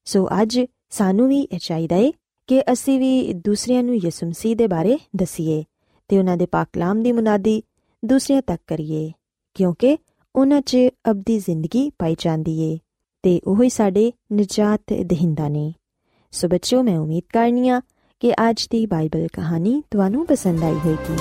ਸੋ 0.04 0.28
ਅੱਜ 0.42 0.60
ਸਾਨੂੰ 0.90 1.28
ਵੀ 1.28 1.40
ਇਹ 1.40 1.58
ਚਾਹੀਦਾ 1.58 1.96
ਹੈ 1.96 2.10
ਕਿ 2.46 2.62
ਅਸੀਂ 2.72 2.98
ਵੀ 2.98 3.32
ਦੂਸਰਿਆਂ 3.32 3.82
ਨੂੰ 3.82 3.96
ਯਿਸੂ 3.96 4.26
ਮਸੀਹ 4.26 4.56
ਦੇ 4.56 4.66
ਬਾਰੇ 4.66 4.98
ਦਸੀਏ 5.16 5.64
ਤੇ 6.08 6.18
ਉਹਨਾਂ 6.18 6.36
ਦੇ 6.36 6.46
ਪਾਕ 6.46 6.68
ਕਲਾਮ 6.72 7.02
ਦੀ 7.02 7.12
ਮੁਨਾਦੀ 7.12 7.62
ਦੂਸਰਿਆਂ 8.04 8.42
ਤੱਕ 8.42 8.62
ਕਰੀਏ 8.66 9.12
ਕਿਉਂਕਿ 9.54 9.98
ਉਹਨਾਂ 10.36 10.60
'ਚ 10.60 10.76
ਅਬਦੀ 11.10 11.38
ਜ਼ਿੰਦਗੀ 11.38 11.90
ਪਾਈ 11.98 12.16
ਜਾਂਦੀ 12.18 12.60
ਏ 12.60 12.78
ਤੇ 13.22 13.40
ਉਹ 13.44 13.62
ਹੀ 13.62 13.68
ਸਾਡੇ 13.68 14.12
ਨਜਾਤ 14.32 14.92
ਦਹਿੰਦਾ 15.00 15.48
ਨੇ। 15.48 15.72
ਸੋ 16.32 16.48
ਬੱਚਿਓ, 16.48 16.82
ਮੈਂ 16.82 16.98
ਉਮੀਦ 16.98 17.22
ਕਰਨੀਆ 17.32 17.80
ਕਿ 18.20 18.32
ਅੱਜ 18.32 18.66
ਦੀ 18.70 18.86
ਬਾਈਬਲ 18.86 19.26
ਕਹਾਣੀ 19.32 19.82
ਤੁਹਾਨੂੰ 19.90 20.26
ਪਸੰਦ 20.26 20.62
ਆਈ 20.64 20.74
ਹੋਵੇਗੀ। 20.74 21.16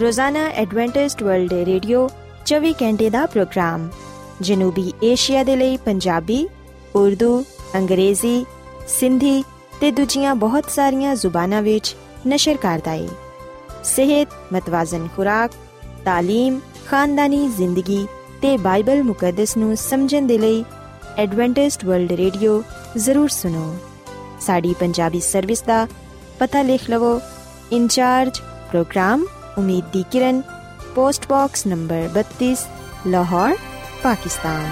ਰੋਜ਼ਾਨਾ 0.00 0.46
ਐਡਵੈਂਟਿਸਟ 0.48 1.22
ਵਰਲਡ 1.22 1.52
ਰੇਡੀਓ 1.52 2.08
24 2.46 2.72
ਘੰਟੇ 2.82 3.10
ਦਾ 3.10 3.26
ਪ੍ਰੋਗਰਾਮ, 3.26 3.88
ਜਨੂਬੀ 4.40 4.92
ਏਸ਼ੀਆ 5.02 5.44
ਦੇ 5.44 5.56
ਲਈ 5.56 5.76
ਪੰਜਾਬੀ, 5.76 6.46
ਉਰਦੂ, 6.96 7.44
ਅੰਗਰੇਜ਼ੀ, 7.74 8.44
ਸਿੰਧੀ 8.88 9.42
ਤੇ 9.80 9.90
ਦੂਜੀਆਂ 9.90 10.34
ਬਹੁਤ 10.34 10.70
ਸਾਰੀਆਂ 10.70 11.14
ਜ਼ੁਬਾਨਾਂ 11.14 11.62
ਵਿੱਚ 11.62 11.96
ਨਸ਼ਰ 12.27 12.57
ਕਰਦਾ 12.57 12.91
ਹੈ 12.91 13.07
ਸਿਹਤ 13.83 14.33
ਮਤਵਾਜ਼ਨ 14.53 15.07
ਖੁਰਾਕ 15.15 15.51
تعلیم 16.05 16.59
ਖਾਨਦਾਨੀ 16.87 17.47
ਜ਼ਿੰਦਗੀ 17.47 18.05
ਤੇ 18.41 18.55
ਬਾਈਬਲ 18.57 19.03
ਮੁਕੱਦਸ 19.03 19.57
ਨੂੰ 19.57 19.75
ਸਮਝਣ 19.77 20.27
ਦੇ 20.27 20.37
ਲਈ 20.37 20.63
ਐਡਵੈਂਟਿਸਟ 21.17 21.85
ਵਰਲਡ 21.85 22.11
ਰੇਡੀਓ 22.11 22.61
ਜ਼ਰੂਰ 22.97 23.29
ਸੁਨੋ 23.29 23.75
ਸਾਡੀ 24.41 24.73
ਪੰਜਾਬੀ 24.73 25.19
ਸਰਵਿਸ 25.19 25.61
ਦਾ 25.61 25.85
ਪਤਾ 26.39 26.61
ਲਿਖ 26.61 26.89
ਲਵੋ 26.89 27.19
ਇੰਚਾਰਜ 27.71 28.39
ਪ੍ਰੋਗਰਾਮ 28.71 29.25
ਉਮੀਦ 29.57 29.85
ਦੀ 29.93 30.03
ਕਿਰਨ 30.11 30.41
post 30.95 31.27
box 31.29 31.65
number 31.67 32.09
32 32.19 32.53
Lahore 33.07 33.55
Pakistan 34.03 34.71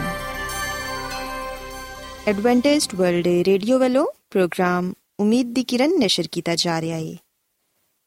Adventist 2.28 2.96
World 2.96 3.28
Radio 3.48 3.80
ਵੱਲੋਂ 3.80 4.06
ਪ੍ਰੋਗਰਾਮ 4.32 4.94
ਉਮੀਦ 5.20 5.54
ਦੀ 5.54 5.64
ਕਿਰਨ 5.64 5.98
ਨਿਸ਼ਰ 6.00 6.28
ਕੀਤਾ 6.32 6.56
ਜਾ 6.56 6.80
ਰਿਹਾ 6.82 6.98
ਹੈ 6.98 7.16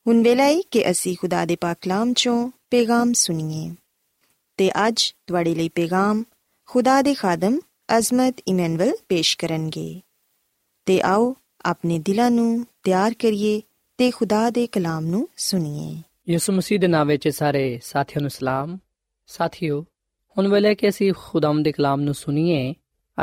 ਹੁਣ 0.06 0.22
ਵੇਲੇ 0.24 0.44
ਹੈ 0.44 0.62
ਕਿ 0.72 0.90
ਅਸੀਂ 0.92 1.16
ਖੁਦਾ 1.18 1.46
ਦੇ 1.46 1.56
ਪਾਕ 1.56 1.78
ਕਲਾਮ 1.82 2.14
ਚੋਂ 2.14 2.50
ਪੈਗਾਮ 2.72 3.12
ਸੁਣੀਏ 3.14 3.70
ਤੇ 4.58 4.70
ਅੱਜ 4.88 5.04
ਤੁਹਾਡੇ 5.28 5.54
ਲਈ 5.56 5.70
ਪੈਗਾਮ 5.70 6.24
ਖੁਦਾ 6.70 7.02
ਦੇ 7.02 7.14
ਖਾਦਮ 7.14 7.60
ਅਜ਼ਮਤ 7.98 8.42
ਇਮਨੁਅਲ 8.48 8.92
ਪੇਸ਼ 9.10 9.38
ਕਰਨਗੇ 9.38 10.02
ਤੇ 10.86 11.00
ਆਓ 11.02 11.36
ਆਪਣੇ 11.66 12.00
ਦਿਲਾਂ 12.00 12.32
ਨੂੰ 12.32 12.66
ਤਿਆਰ 12.84 13.14
ਕਰੀਏ 13.14 13.62
ਤੇ 13.98 14.10
ਖੁਦਾ 14.12 14.50
ਦੇ 14.50 14.68
ਕਲਾਮ 14.68 15.06
ਨੂੰ 15.06 15.28
ਸੁਣੀਏ 15.38 16.02
ਯਿਸੂ 16.30 16.54
ਮਸੀਹ 16.54 16.80
ਦੇ 16.80 16.88
ਨਾਮ 16.88 17.08
ਵਿੱਚ 17.08 17.28
ਸਾਰੇ 17.28 17.80
ਸਾਥੀਆਂ 17.84 18.22
ਨੂੰ 18.22 18.30
ਸਲਾਮ 18.30 18.78
ਸਾਥੀਓ 19.28 19.82
ਹੁਣ 20.38 20.48
ਵੇਲੇ 20.48 20.76
ਕਿ 20.76 20.90
ਅਸੀਂ 20.90 21.14
ਖੁਦਾਮ 21.18 21.64
ਦੇ 21.64 21.72
ਕਲਾਮ 21.72 22.02
ਨੂੰ 22.02 22.14
ਸੁਣੀਏ 22.14 22.74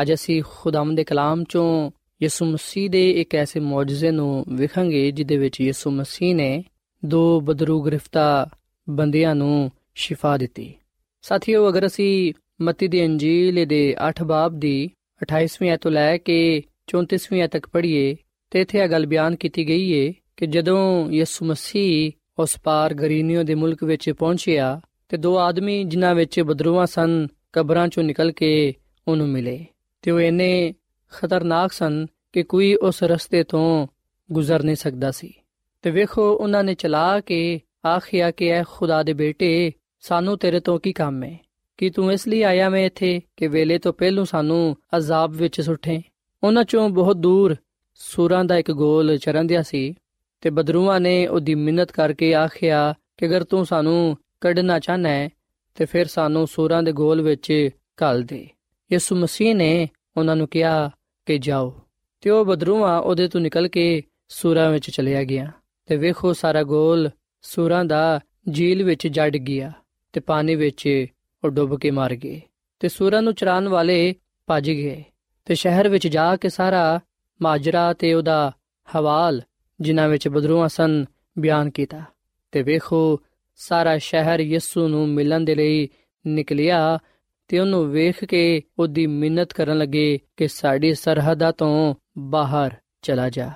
ਅੱਜ 0.01 0.15
ਅਸੀਂ 0.15 0.43
ਖੁਦਾਮ 0.51 0.95
ਦੇ 0.95 1.05
ਕਲਾਮ 1.05 1.45
ਚੋਂ 1.45 1.91
ਯਿਸੂ 2.23 2.45
ਮਸੀਹ 2.45 2.91
ਦੇ 2.91 3.11
ਇੱਕ 3.11 3.35
ਐਸੇ 3.35 3.61
ਮੌਜੂਜ਼ੇ 3.61 4.11
ਨੂੰ 4.11 4.45
ਵਿਖਾਂਗੇ 4.49 5.11
ਜਿਦੇ 5.11 5.37
ਵਿੱਚ 5.37 5.61
ਯਿਸੂ 5.61 5.91
ਮਸੀਹ 5.91 6.35
ਨੇ 6.35 6.65
ਦੋ 7.05 7.41
ਬਦਰੂ 7.41 7.83
ਗ੍ਰਿਫਤਾ 7.83 8.49
ਬੰਦਿਆਂ 8.91 9.35
ਨੂੰ 9.35 9.71
ਸ਼ਿਫਾ 9.95 10.37
ਦਿੱਤੀ। 10.37 10.75
ਸਾਥੀਓ, 11.23 11.69
ਅਗਰ 11.69 11.87
ਅਸੀਂ 11.87 12.35
ਮਤੀ 12.61 12.89
ਦੀ 12.89 13.05
ਅੰਜੀਲ 13.05 13.67
ਦੇ 13.67 13.97
8 14.09 14.25
ਬਾਬ 14.25 14.59
ਦੀ 14.59 14.91
28ਵੀਂ 15.23 15.71
ਐਤ 15.71 15.81
ਤੋਂ 15.81 15.91
ਲੈ 15.91 16.17
ਕੇ 16.17 16.63
34ਵੀਂ 16.87 17.43
ਐਤ 17.43 17.51
ਤੱਕ 17.51 17.69
ਪੜ੍ਹੀਏ, 17.69 18.17
ਤੇ 18.51 18.61
ਇੱਥੇ 18.61 18.79
ਇਹ 18.79 18.89
ਗੱਲ 18.89 19.07
ਬਿਆਨ 19.07 19.37
ਕੀਤੀ 19.37 19.69
ਗਈ 19.69 19.93
ਏ 19.93 20.15
ਕਿ 20.37 20.47
ਜਦੋਂ 20.47 21.11
ਯਿਸੂ 21.11 21.47
ਮਸੀਹ 21.47 22.13
ਉਸ 22.39 22.57
ਪਾਰ 22.65 22.95
ਗਰੀਨੀਓ 22.95 23.43
ਦੇ 23.43 23.55
ਮੁਲਕ 23.55 23.85
ਵਿੱਚ 23.85 24.11
ਪਹੁੰਚਿਆ, 24.11 24.81
ਤੇ 25.09 25.17
ਦੋ 25.17 25.39
ਆਦਮੀ 25.39 25.85
ਜਿਨ੍ਹਾਂ 25.85 26.15
ਵਿੱਚ 26.15 26.41
ਬਦਰੂਆਂ 26.41 26.87
ਸਨ, 26.87 27.27
ਕਬਰਾਂ 27.53 27.89
ਚੋਂ 27.89 28.03
ਨਿਕਲ 28.03 28.33
ਕੇ 28.33 28.75
ਉਹਨੂੰ 29.09 29.29
ਮਿਲੇ, 29.29 29.67
ਤੇ 30.03 30.11
ਉਹ 30.11 30.21
ਇੰਨੇ 30.21 30.75
ਖਤਰਨਾਕ 31.13 31.73
ਸਨ 31.73 32.07
ਕਿ 32.33 32.43
ਕੋਈ 32.43 32.75
ਉਸ 32.75 33.03
ਰਸਤੇ 33.03 33.45
ਤੋਂ 33.45 33.87
ਗੁਜ਼ਰ 34.33 34.63
ਨਹੀਂ 34.63 34.77
ਸਕਦਾ 34.77 35.11
ਸੀ। 35.11 35.33
ਤੇ 35.83 35.91
ਵੇਖੋ, 35.91 36.33
ਉਹਨਾਂ 36.33 36.65
ਨੇ 36.65 36.75
ਚਲਾ 36.75 37.21
ਕੇ 37.21 37.61
ਆਖਿਆ 37.87 38.31
ਕਿ 38.31 38.49
ਐ 38.49 38.63
ਖੁਦਾ 38.69 39.03
ਦੇ 39.03 39.13
ਬੇਟੇ, 39.13 39.73
ਸਾਨੂੰ 40.01 40.39
ਤੇਰੇ 40.39 40.61
ਤੋਂ 40.61 40.79
ਕੀ 40.79 40.93
ਕੰਮ 40.93 41.23
ਹੈ? 41.23 41.39
ਕਿ 41.77 41.91
ਤੂੰ 41.91 42.13
ਇਸ 42.13 42.29
ਲਈ 42.29 42.43
ਆਇਆ 42.43 42.69
ਮੈਂ 42.69 42.87
ਇੱਥੇ 42.87 43.21
ਕਿ 43.37 43.49
ਵੇਲੇ 43.49 43.79
ਤੋਂ 43.79 43.93
ਪਹਿਲੂ 43.93 44.25
ਸਾਨੂੰ 44.25 44.77
ਅਜ਼ਾਬ 44.97 45.31
ਵਿੱਚ 45.31 45.61
ਸੁੱਟੇ? 45.61 46.03
ਉਹਨਾਂ 46.45 46.65
ਚੋਂ 46.65 46.89
ਬਹੁਤ 46.89 47.17
ਦੂਰ 47.17 47.57
ਸੂਰਾਂ 47.95 48.45
ਦਾ 48.45 48.57
ਇੱਕ 48.57 48.73
ਗੋਲ 48.73 49.17
ਚਰੰਦਿਆ 49.17 49.63
ਸੀ 49.63 49.95
ਤੇ 50.41 50.51
ਬਦਰੂਆਂ 50.51 51.01
ਨੇ 51.01 51.27
ਉਹਦੀ 51.27 51.55
ਮਿੰਨਤ 51.55 51.93
ਕਰਕੇ 51.93 52.35
ਆਖਿਆ 52.35 52.95
ਕਿ 53.17 53.27
ਅਗਰ 53.27 53.45
ਤੂੰ 53.45 53.67
ਸਾਨੂੰ 53.67 54.17
ਕੱਢਣਾ 54.41 54.79
ਚਾਹਨਾ 54.79 55.09
ਹੈ, 55.09 55.29
ਤੇ 55.75 55.85
ਫਿਰ 55.85 56.05
ਸਾਨੂੰ 56.05 56.47
ਸੂਰਾਂ 56.47 56.83
ਦੇ 56.83 56.93
ਗੋਲ 56.93 57.23
ਵਿੱਚ 57.23 57.71
ਘੱਲ 58.03 58.23
ਦੇ। 58.23 58.49
ਯਿਸੂ 58.93 59.17
ਮਸੀਹ 59.17 59.55
ਨੇ 59.55 59.89
ਉਹਨਾਂ 60.17 60.37
ਨੂੰ 60.37 60.49
ਕਿਹਾ 60.49 60.91
ਕਿ 61.29 61.39
ਜਾਓ। 61.39 61.75
ਤੇ 62.21 62.31
ਉਹ 62.31 62.45
ਬਦਰੂਆਂ 62.45 63.01
ਉਹਦੇ 63.01 63.29
ਤੋਂ 63.29 63.41
ਨਿਕਲ 63.41 63.69
ਕੇ 63.69 64.03
ਸੂਰਾਂ 64.29 64.71
ਵਿੱਚ 64.71 64.91
ਚਲਿਆ 64.91 65.25
ਗਿਆ 65.25 65.53
ਤੇ 65.87 65.97
ਵੇਖੋ 65.97 66.33
ਸਾਰਾ 66.33 66.63
ਗੋਲ 66.63 67.11
ਸੂਰਾਂ 67.43 67.85
ਦਾ 67.85 68.21
ਝੀਲ 68.55 68.83
ਵਿੱਚ 68.83 69.07
ਜੜ 69.07 69.37
ਗਿਆ 69.37 69.73
ਤੇ 70.13 70.21
ਪਾਣੀ 70.21 70.55
ਵਿੱਚ 70.55 71.07
ਉਹ 71.45 71.51
ਡੁੱਬ 71.51 71.79
ਕੇ 71.79 71.91
ਮਰ 71.91 72.15
ਗਏ 72.15 72.41
ਤੇ 72.81 72.89
ਸੂਰਾਂ 72.89 73.23
ਨੂੰ 73.23 73.35
ਚਰਾਨ 73.35 73.69
ਵਾਲੇ 73.69 74.15
ਭੱਜ 74.47 74.71
ਗਏ 74.71 75.05
ਤੇ 75.45 75.55
ਸ਼ਹਿਰ 75.55 75.89
ਵਿੱਚ 75.89 76.09
ਜਾ 76.09 76.37
ਕੇ 76.37 76.49
ਸਾਰਾ 76.49 77.01
ਮਾਜਰਾ 77.43 77.93
ਤੇ 77.93 78.15
ਉਹਦਾ 78.15 78.53
ਹਵਾਲ 78.97 79.43
ਜਿਨ੍ਹਾਂ 79.81 80.09
ਵਿੱਚ 80.09 80.29
ਬਦਰੂਆਂ 80.29 80.69
ਸਨ 80.69 81.05
ਬਿਆਨ 81.39 81.71
ਕੀਤਾ 81.71 82.03
ਤੇ 82.53 82.63
ਵੇਖੋ 82.63 83.21
ਸਾਰਾ 83.57 83.99
ਸ਼ਹਿਰ 83.99 84.41
ਯਿਸੂ 84.41 84.89
ਨੂੰ 84.89 85.09
ਮਿਲਣ 85.09 85.41
ਦੇ 85.41 85.55
ਲਈ 85.55 85.89
ਨਿਕਲਿਆ 86.27 86.99
ਤੇ 87.49 87.59
ਉਹਨੂੰ 87.59 87.91
ਵੇਖ 87.91 88.25
ਕੇ 88.25 88.63
ਉਹਦੀ 88.79 89.07
ਮਿੰਨਤ 89.07 89.53
ਕਰਨ 89.53 89.79
ਲੱਗੇ 89.79 90.19
ਕਿ 90.37 90.49
ਸਾਡੀ 90.49 90.95
ਸਰਹੱਦਾਂ 90.95 91.53
ਤੋਂ 91.53 91.95
ਬਾਹਰ 92.19 92.71
ਚਲਾ 93.03 93.31
ਜਾ। 93.31 93.51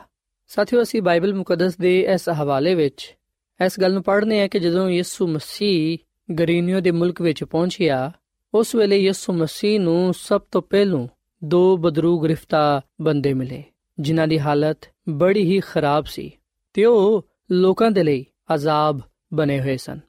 ਸਾਥੀਓ, 0.48 0.82
ਅਸੀਂ 0.82 1.02
ਬਾਈਬਲ 1.02 1.34
ਮੁਕੱਦਸ 1.34 1.76
ਦੇ 1.76 2.00
ਇਸ 2.00 2.28
ਹਵਾਲੇ 2.28 2.74
ਵਿੱਚ 2.74 3.16
ਇਸ 3.64 3.80
ਗੱਲ 3.80 3.92
ਨੂੰ 3.92 4.02
ਪੜ੍ਹਨੇ 4.02 4.42
ਆ 4.42 4.48
ਕਿ 4.48 4.58
ਜਦੋਂ 4.58 4.90
ਯਿਸੂ 4.90 5.26
ਮਸੀਹ 5.26 5.98
ਗਰੀਨੀਓ 6.34 6.80
ਦੇ 6.80 6.90
ਮੁਲਕ 6.90 7.22
ਵਿੱਚ 7.22 7.44
ਪਹੁੰਚਿਆ, 7.44 8.12
ਉਸ 8.54 8.74
ਵੇਲੇ 8.74 8.98
ਯਿਸੂ 8.98 9.32
ਮਸੀਹ 9.32 9.80
ਨੂੰ 9.80 10.14
ਸਭ 10.14 10.40
ਤੋਂ 10.40 10.62
ਪਹਿਲੋਂ 10.62 11.08
ਦੋ 11.44 11.76
ਬਦਰੂ 11.76 12.18
ਗ੍ਰਿਫਤਾ 12.18 12.80
ਬੰਦੇ 13.00 13.34
ਮਿਲੇ, 13.34 13.64
ਜਿਨ੍ਹਾਂ 14.00 14.28
ਦੀ 14.28 14.38
ਹਾਲਤ 14.38 14.78
ਬੜੀ 15.08 15.42
ਹੀ 15.42 15.60
ਖਰਾਬ 15.60 16.04
ਸੀ 16.04 16.32
ਤੇ 16.74 16.84
ਉਹ 16.84 17.26
ਲੋਕਾਂ 17.50 17.90
ਦੇ 17.90 18.02
ਲਈ 18.02 18.26
ਅਜ਼ਾਬ 18.54 19.00
ਬਣੇ 19.34 19.60
ਹੋਏ 19.60 19.76
ਸਨ। 19.76 20.00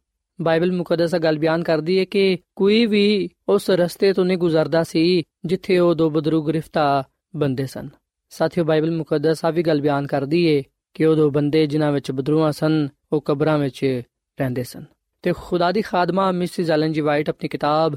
ਬਾਈਬਲ 0.44 0.72
ਮੁਕੱਦਸ 0.72 1.16
ਗੱਲ 1.16 1.40
ਬਿਆਨ 1.40 1.64
ਕਰਦੀ 1.64 2.00
ਹੈ 2.00 2.06
ਕਿ 2.06 2.38
ਕੋਈ 2.56 2.86
ਵੀ 2.86 3.30
ਉਸ 3.50 3.70
ਰਸਤੇ 3.70 4.14
ਤੋਂ 4.14 4.26
ਨਹੀਂ 4.26 4.38
ਗੁਜ਼ਰਦਾ 4.38 4.84
ਸੀ 4.84 5.24
ਜਿੱਥੇ 5.46 5.80
ਉਹ 5.80 5.96
ਦੋ 5.96 6.10
ਬਦਰੂ 6.10 6.42
ਗ੍ਰਿਫਤਾ 6.42 7.04
ਬੰਦੇ 7.36 7.66
ਸਨ। 7.66 7.90
ਸਾਥੀਓ, 8.30 8.64
ਬਾਈਬਲ 8.64 8.92
ਮੁਕੱਦਸ 8.92 9.46
ਆ 9.46 9.50
ਵੀ 9.50 9.64
ਗੱਲ 9.64 9.82
ਬਿਆਨ 9.82 10.08
ਕਰਦੀ 10.08 10.58
ਹੈ 10.58 10.64
ਕਿ 10.94 11.06
ਉਹ 11.06 11.16
ਦੋ 11.16 11.32
ਬੰਦੇ 11.32 11.68
ਜਿਨ੍ਹਾਂ 11.68 11.92
ਵਿੱਚ 11.92 12.12
ਬਦਰੂਆਂ 12.12 12.52
ਸਨ, 12.52 12.90
ਉਹ 13.14 13.22
ਕਬਰਾਂ 13.22 13.58
ਵਿੱਚ 13.58 14.02
ਰਹਿੰਦੇ 14.40 14.64
ਸਨ। 14.64 14.84
ਤੇ 15.22 15.34
ਖੁਦਾ 15.38 15.72
ਦੀ 15.72 15.82
ਖਾਦਮਾ 15.82 16.32
ਮਿਸਿਸ 16.32 16.72
ਐਲਨ 16.72 16.92
ਜੀ 16.92 17.02
ਵਾਈਟ 17.02 17.30
ਆਪਣੀ 17.30 17.50
ਕਿਤਾਬ 17.50 17.96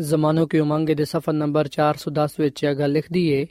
ਜ਼ਮਾਨੋ 0.00 0.46
ਕੀ 0.46 0.58
ਉਮੰਗ 0.58 0.88
ਦੇ 0.88 1.04
ਸਫਾ 1.04 1.32
ਨੰਬਰ 1.32 1.68
410 1.68 2.40
ਵਿੱਚ 2.40 2.64
ਇਹ 2.64 2.74
ਗੱਲ 2.74 2.92
ਲਿਖਦੀ 2.92 3.28
ਏ 3.28 3.46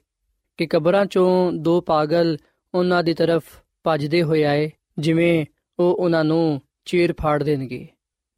ਕਿ 0.57 0.65
ਕਬਰਾਂ 0.65 1.05
ਚੋਂ 1.05 1.51
ਦੋ 1.51 1.81
ਪਾਗਲ 1.81 2.37
ਉਹਨਾਂ 2.73 3.03
ਦੀ 3.03 3.13
ਤਰਫ 3.13 3.43
ਭੱਜਦੇ 3.83 4.23
ਹੋਏ 4.23 4.43
ਆਏ, 4.43 4.71
ਜਿਵੇਂ 4.99 5.45
ਉਹ 5.79 5.95
ਉਹਨਾਂ 5.95 6.23
ਨੂੰ 6.23 6.61
ਚੀਰ 6.85 7.13
ਫਾੜ 7.21 7.43
ਦੇਣਗੇ। 7.43 7.87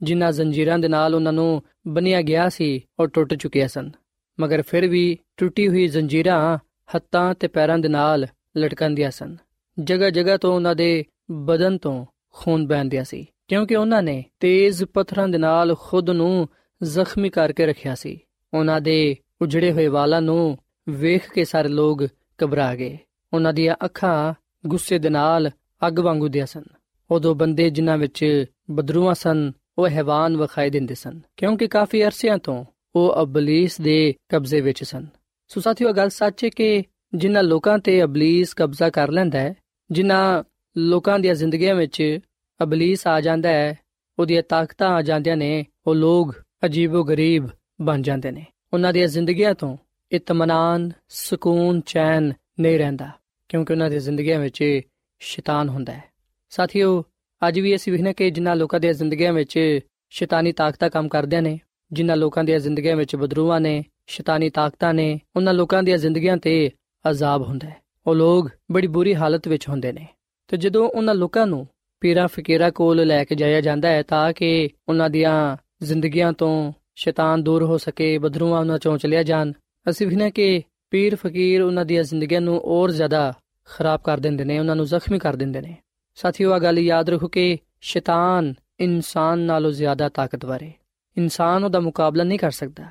ਜਿਨ੍ਹਾਂ 0.02 0.32
ਜ਼ੰਜੀਰਾਂ 0.32 0.80
ਦੇ 0.80 0.88
ਨਾਲ 0.88 1.16
ਉਹਨਾਂ 1.16 1.34
ਨੂੰ 1.34 1.62
ਬੰਨਿਆ 1.88 2.22
ਗਿਆ 2.22 2.48
ਸੀ 2.50 2.82
ਉਹ 3.00 3.08
ਟੁੱਟ 3.08 3.34
ਚੁੱਕੀਆਂ 3.34 3.68
ਸਨ। 3.68 3.92
ਮਗਰ 4.40 4.62
ਫਿਰ 4.62 4.88
ਵੀ 4.88 5.18
ਟੁੱਟੀ 5.38 5.68
ਹੋਈ 5.68 5.88
ਜ਼ੰਜੀਰਾਂ 5.88 6.58
ਹੱਥਾਂ 6.96 7.34
ਤੇ 7.34 7.48
ਪੈਰਾਂ 7.48 7.78
ਦੇ 7.78 7.88
ਨਾਲ 7.88 8.28
ਲਟਕੰਦੀਆਂ 8.58 9.12
ਸਨ। 9.12 9.36
ਜਗ੍ਹਾ 9.78 10.10
ਜਗ੍ਹਾ 10.10 10.38
ਤੋਂ 10.38 10.54
ਉਹਨਾਂ 10.56 10.76
ਦੇ 10.76 11.04
ਬਦਨ 11.32 11.78
ਤੋਂ 11.78 12.06
ਖੂਨ 12.34 12.68
ਵਹਿੰਦਿਆ 12.68 13.04
ਸੀ, 13.04 13.26
ਕਿਉਂਕਿ 13.48 13.76
ਉਹਨਾਂ 13.76 14.02
ਨੇ 14.04 14.24
ਤੇਜ਼ 14.40 14.84
ਪੱਥਰਾਂ 14.84 15.28
ਦੇ 15.28 15.38
ਨਾਲ 15.38 15.76
ਖੁਦ 15.80 16.10
ਨੂੰ 16.10 16.48
ਜ਼ਖਮੀ 16.84 17.30
ਕਰਕੇ 17.30 17.66
ਰੱਖਿਆ 17.66 17.96
ਸੀ। 17.96 18.20
ਉਹਨਾਂ 18.54 18.82
ਦੇ 18.82 19.16
ਉਜੜੇ 19.42 19.72
ਹੋਏ 19.72 19.88
ਵਾਲਾਂ 19.88 20.22
ਨੂੰ 20.22 20.58
ਵੇਖ 20.90 21.32
ਕੇ 21.32 21.46
ਸਾਰੇ 21.46 21.70
ਲੋਕ 21.70 22.04
ਘਬਰਾ 22.44 22.76
ਗਏ। 22.76 22.98
ਉਹਨਾਂ 23.34 23.54
ਦੀਆਂ 23.54 23.76
ਅੱਖਾਂ 23.86 24.34
ਗੁੱਸੇ 24.68 25.00
ਦੇ 25.00 25.10
ਨਾਲ 25.10 25.50
ਅੱਗ 25.88 26.00
ਵਾਂਗੂ 26.00 26.28
ਦੀਆਂ 26.28 26.46
ਸਨ। 26.46 26.64
ਉਹ 27.12 27.20
ਦੋ 27.20 27.34
ਬੰਦੇ 27.34 27.70
ਜਿਨ੍ਹਾਂ 27.70 27.98
ਵਿੱਚ 27.98 28.46
ਬਦਰੂਆਂ 28.72 29.14
ਸਨ 29.14 29.52
ਉਹ 29.78 29.90
ਹੈਵਾਨ 29.90 30.38
ਵਿਖਾਈ 30.38 30.70
ਦਿੰਦੇ 30.70 30.96
ਸਨ, 30.96 31.20
ਕਿਉਂਕਿ 31.38 31.68
ਕਾਫੀ 31.68 32.04
ਅਰਸਿਆਂ 32.04 32.38
ਤੋਂ 32.38 32.64
ਉਹ 32.96 33.16
ਅਬਲੀਸ 33.24 33.80
ਦੇ 33.82 34.14
ਕਬਜ਼ੇ 34.30 34.62
ਵਿੱਚ 34.62 34.84
ਸਨ। 34.84 35.08
ਸੋ 35.48 35.62
ਸਾਥੀਓ 35.62 35.92
ਗੱਲ 35.94 36.10
ਸੱਚ 36.10 36.44
ਹੈ 36.44 36.50
ਕਿ 36.50 36.84
ਜਿਨ੍ਹਾਂ 37.14 37.44
ਲੋਕਾਂ 37.44 37.78
ਤੇ 37.80 38.04
ਅਬਲੀਸ 38.04 38.54
ਕਬਜ਼ਾ 38.54 38.90
ਕਰ 38.90 39.12
ਲੈਂਦਾ 39.12 39.40
ਹੈ, 39.40 39.54
ਜਿਨ੍ਹਾਂ 39.92 40.44
ਲੋਕਾਂ 40.76 41.20
ਦੀਆਂ 41.20 41.36
ਜ਼ਿੰਦਗੀਆਂ 41.36 41.76
ਵਿੱਚ 41.76 42.20
ਅਬਲੀਸ 42.60 43.08
ਆ 43.08 43.20
ਜਾਂਦਾ 43.22 43.50
ਹੈ, 43.50 43.78
ਉਹਦੀਆਂ 44.20 44.44
ਤਾਕਤਾਂ 44.44 44.90
ਆ 44.90 45.02
ਜਾਂਦੀਆਂ 45.02 45.38
ਨੇ, 45.38 45.66
ਉਹ 45.88 45.96
ਲੋਕ 45.96 46.36
ਅਜੀਬੋ 46.66 47.04
ਗਰੀਬ 47.04 47.48
ਬਣ 47.82 48.02
ਜਾਂਦੇ 48.02 48.32
ਨੇ। 48.32 48.46
ਉਹਨਾਂ 48.74 48.94
ਦੀਆਂ 48.94 49.08
ਜ਼ਿੰਦਗੀਆਂ 49.08 49.54
ਤੋਂ 49.54 49.78
ਇਤਮਾਨਾਨ 50.12 50.92
ਸਕੂਨ, 51.10 51.82
ਚੈਨ 51.86 52.34
ਨਹੀਂ 52.60 52.78
ਰਹਿੰਦਾ, 52.80 53.10
ਕਿਉਂਕਿ 53.50 53.74
ਉਹਨਾਂ 53.74 53.90
ਦੀਆਂ 53.90 54.02
ਜ਼ਿੰਦਗੀਆਂ 54.02 54.40
ਵਿੱਚ 54.40 54.82
ਸ਼ੈਤਾਨ 55.22 55.70
ਹੁੰਦਾ 55.70 55.94
ਹੈ। 55.94 56.04
ਸਾਥੀਓ 56.52 57.04
ਅੱਜ 57.48 57.60
ਵੀ 57.60 57.76
ਅਸੀਂ 57.76 57.94
ਵੇਖਨੇ 57.94 58.14
ਕਿ 58.14 58.30
ਜਿਨ੍ਹਾਂ 58.30 58.56
ਲੋਕਾਂ 58.56 58.80
ਦੀਆਂ 58.80 58.94
ਜ਼ਿੰਦਗੀਆਂ 58.94 59.34
ਵਿੱਚ 59.34 59.80
ਸ਼ੈਤਾਨੀ 60.10 60.52
ਤਾਕਤਾਂ 60.52 60.90
ਕੰਮ 60.90 61.08
ਕਰਦਿਆਂ 61.08 61.42
ਨੇ, 61.42 61.60
ਜਿਨ੍ਹਾਂ 61.92 62.18
ਲੋਕਾਂ 62.18 62.44
ਦੀਆਂ 62.44 62.60
ਜ਼ਿੰਦਗੀਆਂ 62.60 62.96
ਵਿੱਚ 62.96 63.16
ਬਦਰੂਆਂ 63.16 63.62
ਨੇ, 63.62 63.86
ਸ਼ੈਤਾਨੀ 64.08 64.50
ਤਾਕਤਾਂ 64.50 64.94
ਨੇ, 64.94 65.20
ਉਹਨਾਂ 65.36 65.54
ਲੋਕਾਂ 65.54 65.84
ਦੀਆਂ 65.84 65.98
ਜ਼ਿੰਦਗੀਆਂ 65.98 66.38
ਤੇ 66.38 66.72
ਅਜ਼ਾਬ 67.10 67.42
ਹੁੰਦਾ 67.42 67.70
ਹੈ। 67.70 67.76
ਉਹ 68.08 68.16
ਲੋਕ 68.16 68.50
ਬੜੀ 68.72 68.88
ਬੁਰੀ 68.88 69.16
ਹਾਲਤ 69.16 69.48
ਵਿੱਚ 69.48 69.70
ਹੁੰਦੇ 69.70 69.92
ਨੇ। 69.92 70.08
ਤੇ 70.48 70.58
ਜਦੋਂ 70.58 70.90
ਉਹਨਾਂ 70.90 71.16
ਲੋਕਾਂ 71.16 71.48
ਨੂੰ 71.48 71.68
ਪੀਰਾਂ 72.02 72.28
ਫਕੀਰਾਂ 72.28 72.72
ਕੋਲ 72.72 73.08
ਲੈ 73.08 73.24
ਕੇ 73.24 73.36
ਜਾਇਆ 73.36 73.62
ਜਾਂਦਾ 73.62 73.90
ਹੈ 73.90 74.04
ਤਾਂ 74.04 74.34
ਕਿ 74.34 74.70
ਉਹਨਾਂ 74.90 75.10
ਦੀਆਂ 75.10 75.58
ਜ਼ਿੰਦਗੀਆਂ 75.84 76.34
ਤੋਂ 76.34 76.74
ਸ਼ੈਤਾਨ 76.96 77.44
ਦੂਰ 77.44 77.64
ਹੋ 77.64 77.78
ਸਕੇ, 77.78 78.18
ਬਦਰੂਆਂ 78.18 78.60
ਉਹਨਾਂ 78.60 78.80
ਚੋਂ 78.80 78.98
ਚਲਿਆ 78.98 79.24
ਜਾਣ, 79.24 79.52
ਅਸੀਂ 79.90 80.08
ਵੀ 80.08 80.16
ਨਾ 80.16 80.30
ਕਿ 80.30 80.64
ਪੀਰ 80.92 81.16
ਫਕੀਰ 81.16 81.62
ਉਹਨਾਂ 81.62 81.86
ਦੀਆਂ 81.86 82.04
ਜ਼ਿੰਦਗੀਆਂ 82.04 82.42
ਨੂੰ 82.42 82.60
ਹੋਰ 82.60 82.92
ਜ਼ਿਆਦਾ 82.92 83.34
ਖਰਾਬ 83.66 84.02
ਕਰ 84.04 84.20
ਦਿੰਦੇ 84.20 84.44
ਨੇ, 84.44 84.60
ਉਹਨਾਂ 84.60 84.76
ਨੂੰ 84.76 84.86
ਜ਼ਖਮੀ 84.86 85.20
ਕਰ 85.20 85.36
ਦਿੰਦੇ 85.36 85.62
ਨੇ। 85.62 85.78
ਸਾਥੀਓ 86.16 86.52
ਆ 86.52 86.60
ਗੱਲ 86.60 86.80
ਯਾਦ 86.80 87.10
ਰੱਖੋ 87.10 87.28
ਕਿ 87.28 87.58
ਸ਼ੈਤਾਨ 87.82 88.54
ਇਨਸਾਨ 88.80 89.40
ਨਾਲੋਂ 89.40 89.72
ਜ਼ਿਆਦਾ 89.72 90.10
ਤਾਕਤਵਰ 90.10 90.64
ਹੈ 90.64 90.74
ਇਨਸਾਨ 91.18 91.64
ਉਹਦਾ 91.64 91.80
ਮੁਕਾਬਲਾ 91.80 92.24
ਨਹੀਂ 92.24 92.40
ਕਰ 92.40 92.52
ਸਕਦਾ। 92.52 92.86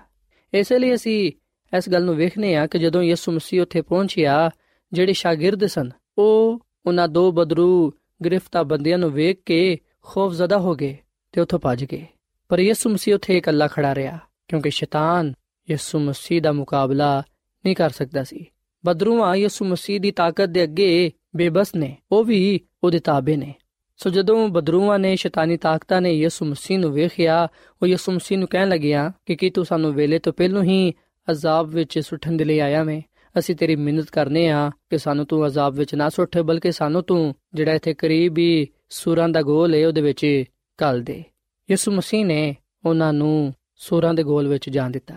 ਇਸੇ 0.54 0.78
ਲਈ 0.78 0.94
ਅਸੀਂ 0.94 1.32
ਇਸ 1.76 1.88
ਗੱਲ 1.88 2.04
ਨੂੰ 2.04 2.16
ਵੇਖਨੇ 2.16 2.56
ਆ 2.56 2.66
ਕਿ 2.66 2.78
ਜਦੋਂ 2.78 3.02
ਯਿਸੂ 3.02 3.32
ਮਸੀਹ 3.32 3.62
ਉੱਥੇ 3.62 3.82
ਪਹੁੰਚਿਆ, 3.82 4.50
ਜਿਹੜੇ 4.92 5.12
ਸ਼ਾਗਿਰਦ 5.12 5.66
ਸਨ, 5.66 5.90
ਉਹ 6.18 6.66
ਉਹਨਾਂ 6.86 7.08
ਦੋ 7.08 7.32
ਬਦਰੂ 7.32 7.92
ਗ੍ਰਿਫਤਾਰ 8.24 8.64
ਬੰਦਿਆਂ 8.64 8.98
ਨੂੰ 8.98 9.12
ਵੇਖ 9.12 9.40
ਕੇ 9.46 9.78
ਖੌਫਜ਼ਦਾ 10.02 10.58
ਹੋ 10.58 10.74
ਗਏ 10.74 10.98
ਤੇ 11.32 11.40
ਉੱਥੋਂ 11.40 11.58
ਭੱਜ 11.58 11.84
ਗਏ। 11.84 12.06
ਪਰ 12.48 12.58
ਯਿਸੂ 12.58 12.90
ਮਸੀਹ 12.90 13.14
ਉੱਥੇ 13.14 13.38
ਇਕੱਲਾ 13.38 13.66
ਖੜਾ 13.66 13.94
ਰਿਹਾ, 13.94 14.18
ਕਿਉਂਕਿ 14.48 14.70
ਸ਼ੈਤਾਨ 14.70 15.34
ਯਿਸੂ 15.70 15.98
ਮਸੀਹ 15.98 16.42
ਦਾ 16.42 16.52
ਮੁਕਾਬਲਾ 16.52 17.22
ਨਹੀਂ 17.64 17.76
ਕਰ 17.76 17.90
ਸਕਦਾ 17.90 18.24
ਸੀ। 18.24 18.46
ਬਦਰੂਆਂ 18.86 19.36
ਯਿਸੂ 19.36 19.64
ਮਸੀਹ 19.64 20.00
ਦੀ 20.00 20.10
ਤਾਕਤ 20.10 20.46
ਦੇ 20.46 20.62
ਅੱਗੇ 20.62 21.12
ਬੇਬਸ 21.36 21.74
ਨੇ, 21.74 21.96
ਉਹ 22.12 22.24
ਵੀ 22.24 22.60
ਉਹਦੇ 22.84 22.98
ਤਾਬੇ 22.98 23.36
ਨੇ। 23.36 23.54
ਸੋ 23.96 24.10
ਜਦੋਂ 24.10 24.48
ਬਦਰੂਆਂ 24.48 24.98
ਨੇ 24.98 25.16
ਸ਼ੈਤਾਨੀ 25.16 25.56
ਤਾਕਤਾਂ 25.56 26.00
ਨੇ 26.00 26.12
ਯਿਸੂ 26.12 26.44
ਮਸੀਹ 26.44 26.78
ਨੂੰ 26.78 26.92
ਵੇਖਿਆ, 26.92 27.48
ਉਹ 27.82 27.86
ਯਿਸੂ 27.86 28.12
ਮਸੀਹ 28.12 28.38
ਨੂੰ 28.38 28.48
ਕਹਿਣ 28.48 28.68
ਲੱਗਿਆ 28.68 29.12
ਕਿ 29.26 29.36
ਕੀ 29.36 29.50
ਤੂੰ 29.50 29.64
ਸਾਨੂੰ 29.64 29.94
ਵੇਲੇ 29.94 30.18
ਤੋਂ 30.18 30.32
ਪਹਿਲਾਂ 30.32 30.62
ਹੀ 30.62 30.92
ਅਜ਼ਾਬ 31.30 31.68
ਵਿੱਚ 31.68 31.98
ਸੁੱਟਣ 31.98 32.32
ਦੇ 32.32 32.44
ਲਈ 32.44 32.58
ਆਇਆ 32.58 32.84
ਮੈਂ 32.84 33.00
ਅਸੀਂ 33.38 33.56
ਤੇਰੀ 33.56 33.76
ਮਿਹਨਤ 33.76 34.10
ਕਰਨੇ 34.10 34.48
ਆ 34.48 34.70
ਕਿ 34.90 34.98
ਸਾਨੂੰ 34.98 35.26
ਤੂੰ 35.26 35.46
ਅਜ਼ਾਬ 35.46 35.74
ਵਿੱਚ 35.74 35.94
ਨਾ 35.94 36.08
ਸੁੱਟ, 36.08 36.38
ਬਲਕਿ 36.38 36.72
ਸਾਨੂੰ 36.72 37.02
ਤੂੰ 37.02 37.34
ਜਿਹੜਾ 37.54 37.72
ਇੱਥੇ 37.72 37.94
ਕਰੀਬ 37.94 38.38
ਹੀ 38.38 38.66
ਸੂਰਾਂ 38.88 39.28
ਦਾ 39.28 39.42
ਗੋਲ 39.42 39.74
ਹੈ 39.74 39.86
ਉਹਦੇ 39.86 40.00
ਵਿੱਚ 40.00 40.44
ਕੱਲ 40.78 41.02
ਦੇ। 41.02 41.24
ਯਿਸੂ 41.70 41.92
ਮਸੀਹ 41.92 42.26
ਨੇ 42.26 42.56
ਉਹਨਾਂ 42.84 43.12
ਨੂੰ 43.12 43.54
ਸੂਰਾਂ 43.76 44.14
ਦੇ 44.14 44.22
ਗੋਲ 44.22 44.48
ਵਿੱਚ 44.48 44.70
ਜਾਣ 44.70 44.90
ਦਿੱਤਾ। 44.90 45.14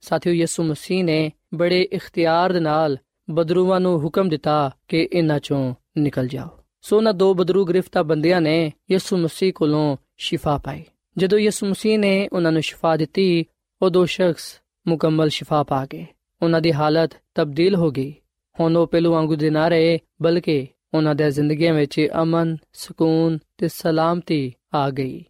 ਸਾਥੀਓ, 0.00 0.32
ਯਿਸੂ 0.32 0.62
ਮਸੀਹ 0.62 1.04
ਨੇ 1.04 1.32
ਬੜੇ 1.54 1.82
ਇਖਤਿਆਰ 1.92 2.52
ਦੇ 2.52 2.60
ਨਾਲ 2.60 2.98
ਬਦਰੂਆਂ 3.30 3.80
ਨੂੰ 3.80 4.04
ਹੁਕਮ 4.04 4.28
ਦਿੱਤਾ 4.28 4.70
ਕਿ 4.88 5.08
ਇਹਨਾਂ 5.12 5.40
ਚੋਂ 5.40 5.74
ਨਿਕਲ 5.98 6.28
ਜਾਓ। 6.28 6.48
ਸੋ 6.82 6.96
ਉਹਨਾਂ 6.96 7.14
ਦੋ 7.14 7.34
ਬਦਰੂ 7.34 7.64
ਗ੍ਰਿਫਤਾਰ 7.64 8.02
ਬੰਦਿਆਂ 8.02 8.40
ਨੇ 8.40 8.72
ਯਿਸੂ 8.90 9.16
ਮਸੀਹ 9.16 9.52
ਕੋਲੋਂ 9.52 9.96
ਸ਼ਿਫਾ 10.16 10.58
ਪਾਈ। 10.58 10.84
ਜਦੋਂ 11.16 11.38
ਯਿਸੂ 11.38 11.66
ਮਸੀਹ 11.66 11.98
ਨੇ 11.98 12.28
ਉਹਨਾਂ 12.32 12.52
ਨੂੰ 12.52 12.62
ਸ਼ਿਫਾ 12.62 12.96
ਦਿੱਤੀ 12.96 13.44
ਉਹ 13.82 13.90
ਦੋ 13.90 14.04
ਸ਼ਖਸ 14.04 14.60
ਮੁਕੰਮਲ 14.88 15.28
ਸ਼ਿਫਾ 15.28 15.62
ਪਾ 15.62 15.86
ਗਏ। 15.86 16.06
ਉਹਨਾਂ 16.42 16.60
ਦੀ 16.60 16.72
ਹਾਲਤ 16.72 17.10
ਤਬਦੀਲ 17.34 17.74
ਹੋ 17.74 17.90
ਗਈ। 17.90 18.14
ਹੁਣ 18.60 18.76
ਉਹ 18.76 18.86
ਪਹਿਲੂ 18.86 19.12
ਵਾਂਗੂ 19.12 19.36
ਦੇ 19.36 19.50
ਨਾ 19.50 19.68
ਰਹੇ, 19.68 19.98
ਬਲਕਿ 20.22 20.66
ਉਹਨਾਂ 20.94 21.14
ਦੇ 21.14 21.30
ਜ਼ਿੰਦਗੀਆਂ 21.30 21.74
ਵਿੱਚ 21.74 22.08
ਅਮਨ, 22.22 22.56
ਸਕੂਨ 22.72 23.38
ਤੇ 23.58 23.68
ਸਲਾਮਤੀ 23.68 24.54
ਆ 24.74 24.90
ਗਈ। 24.90 25.24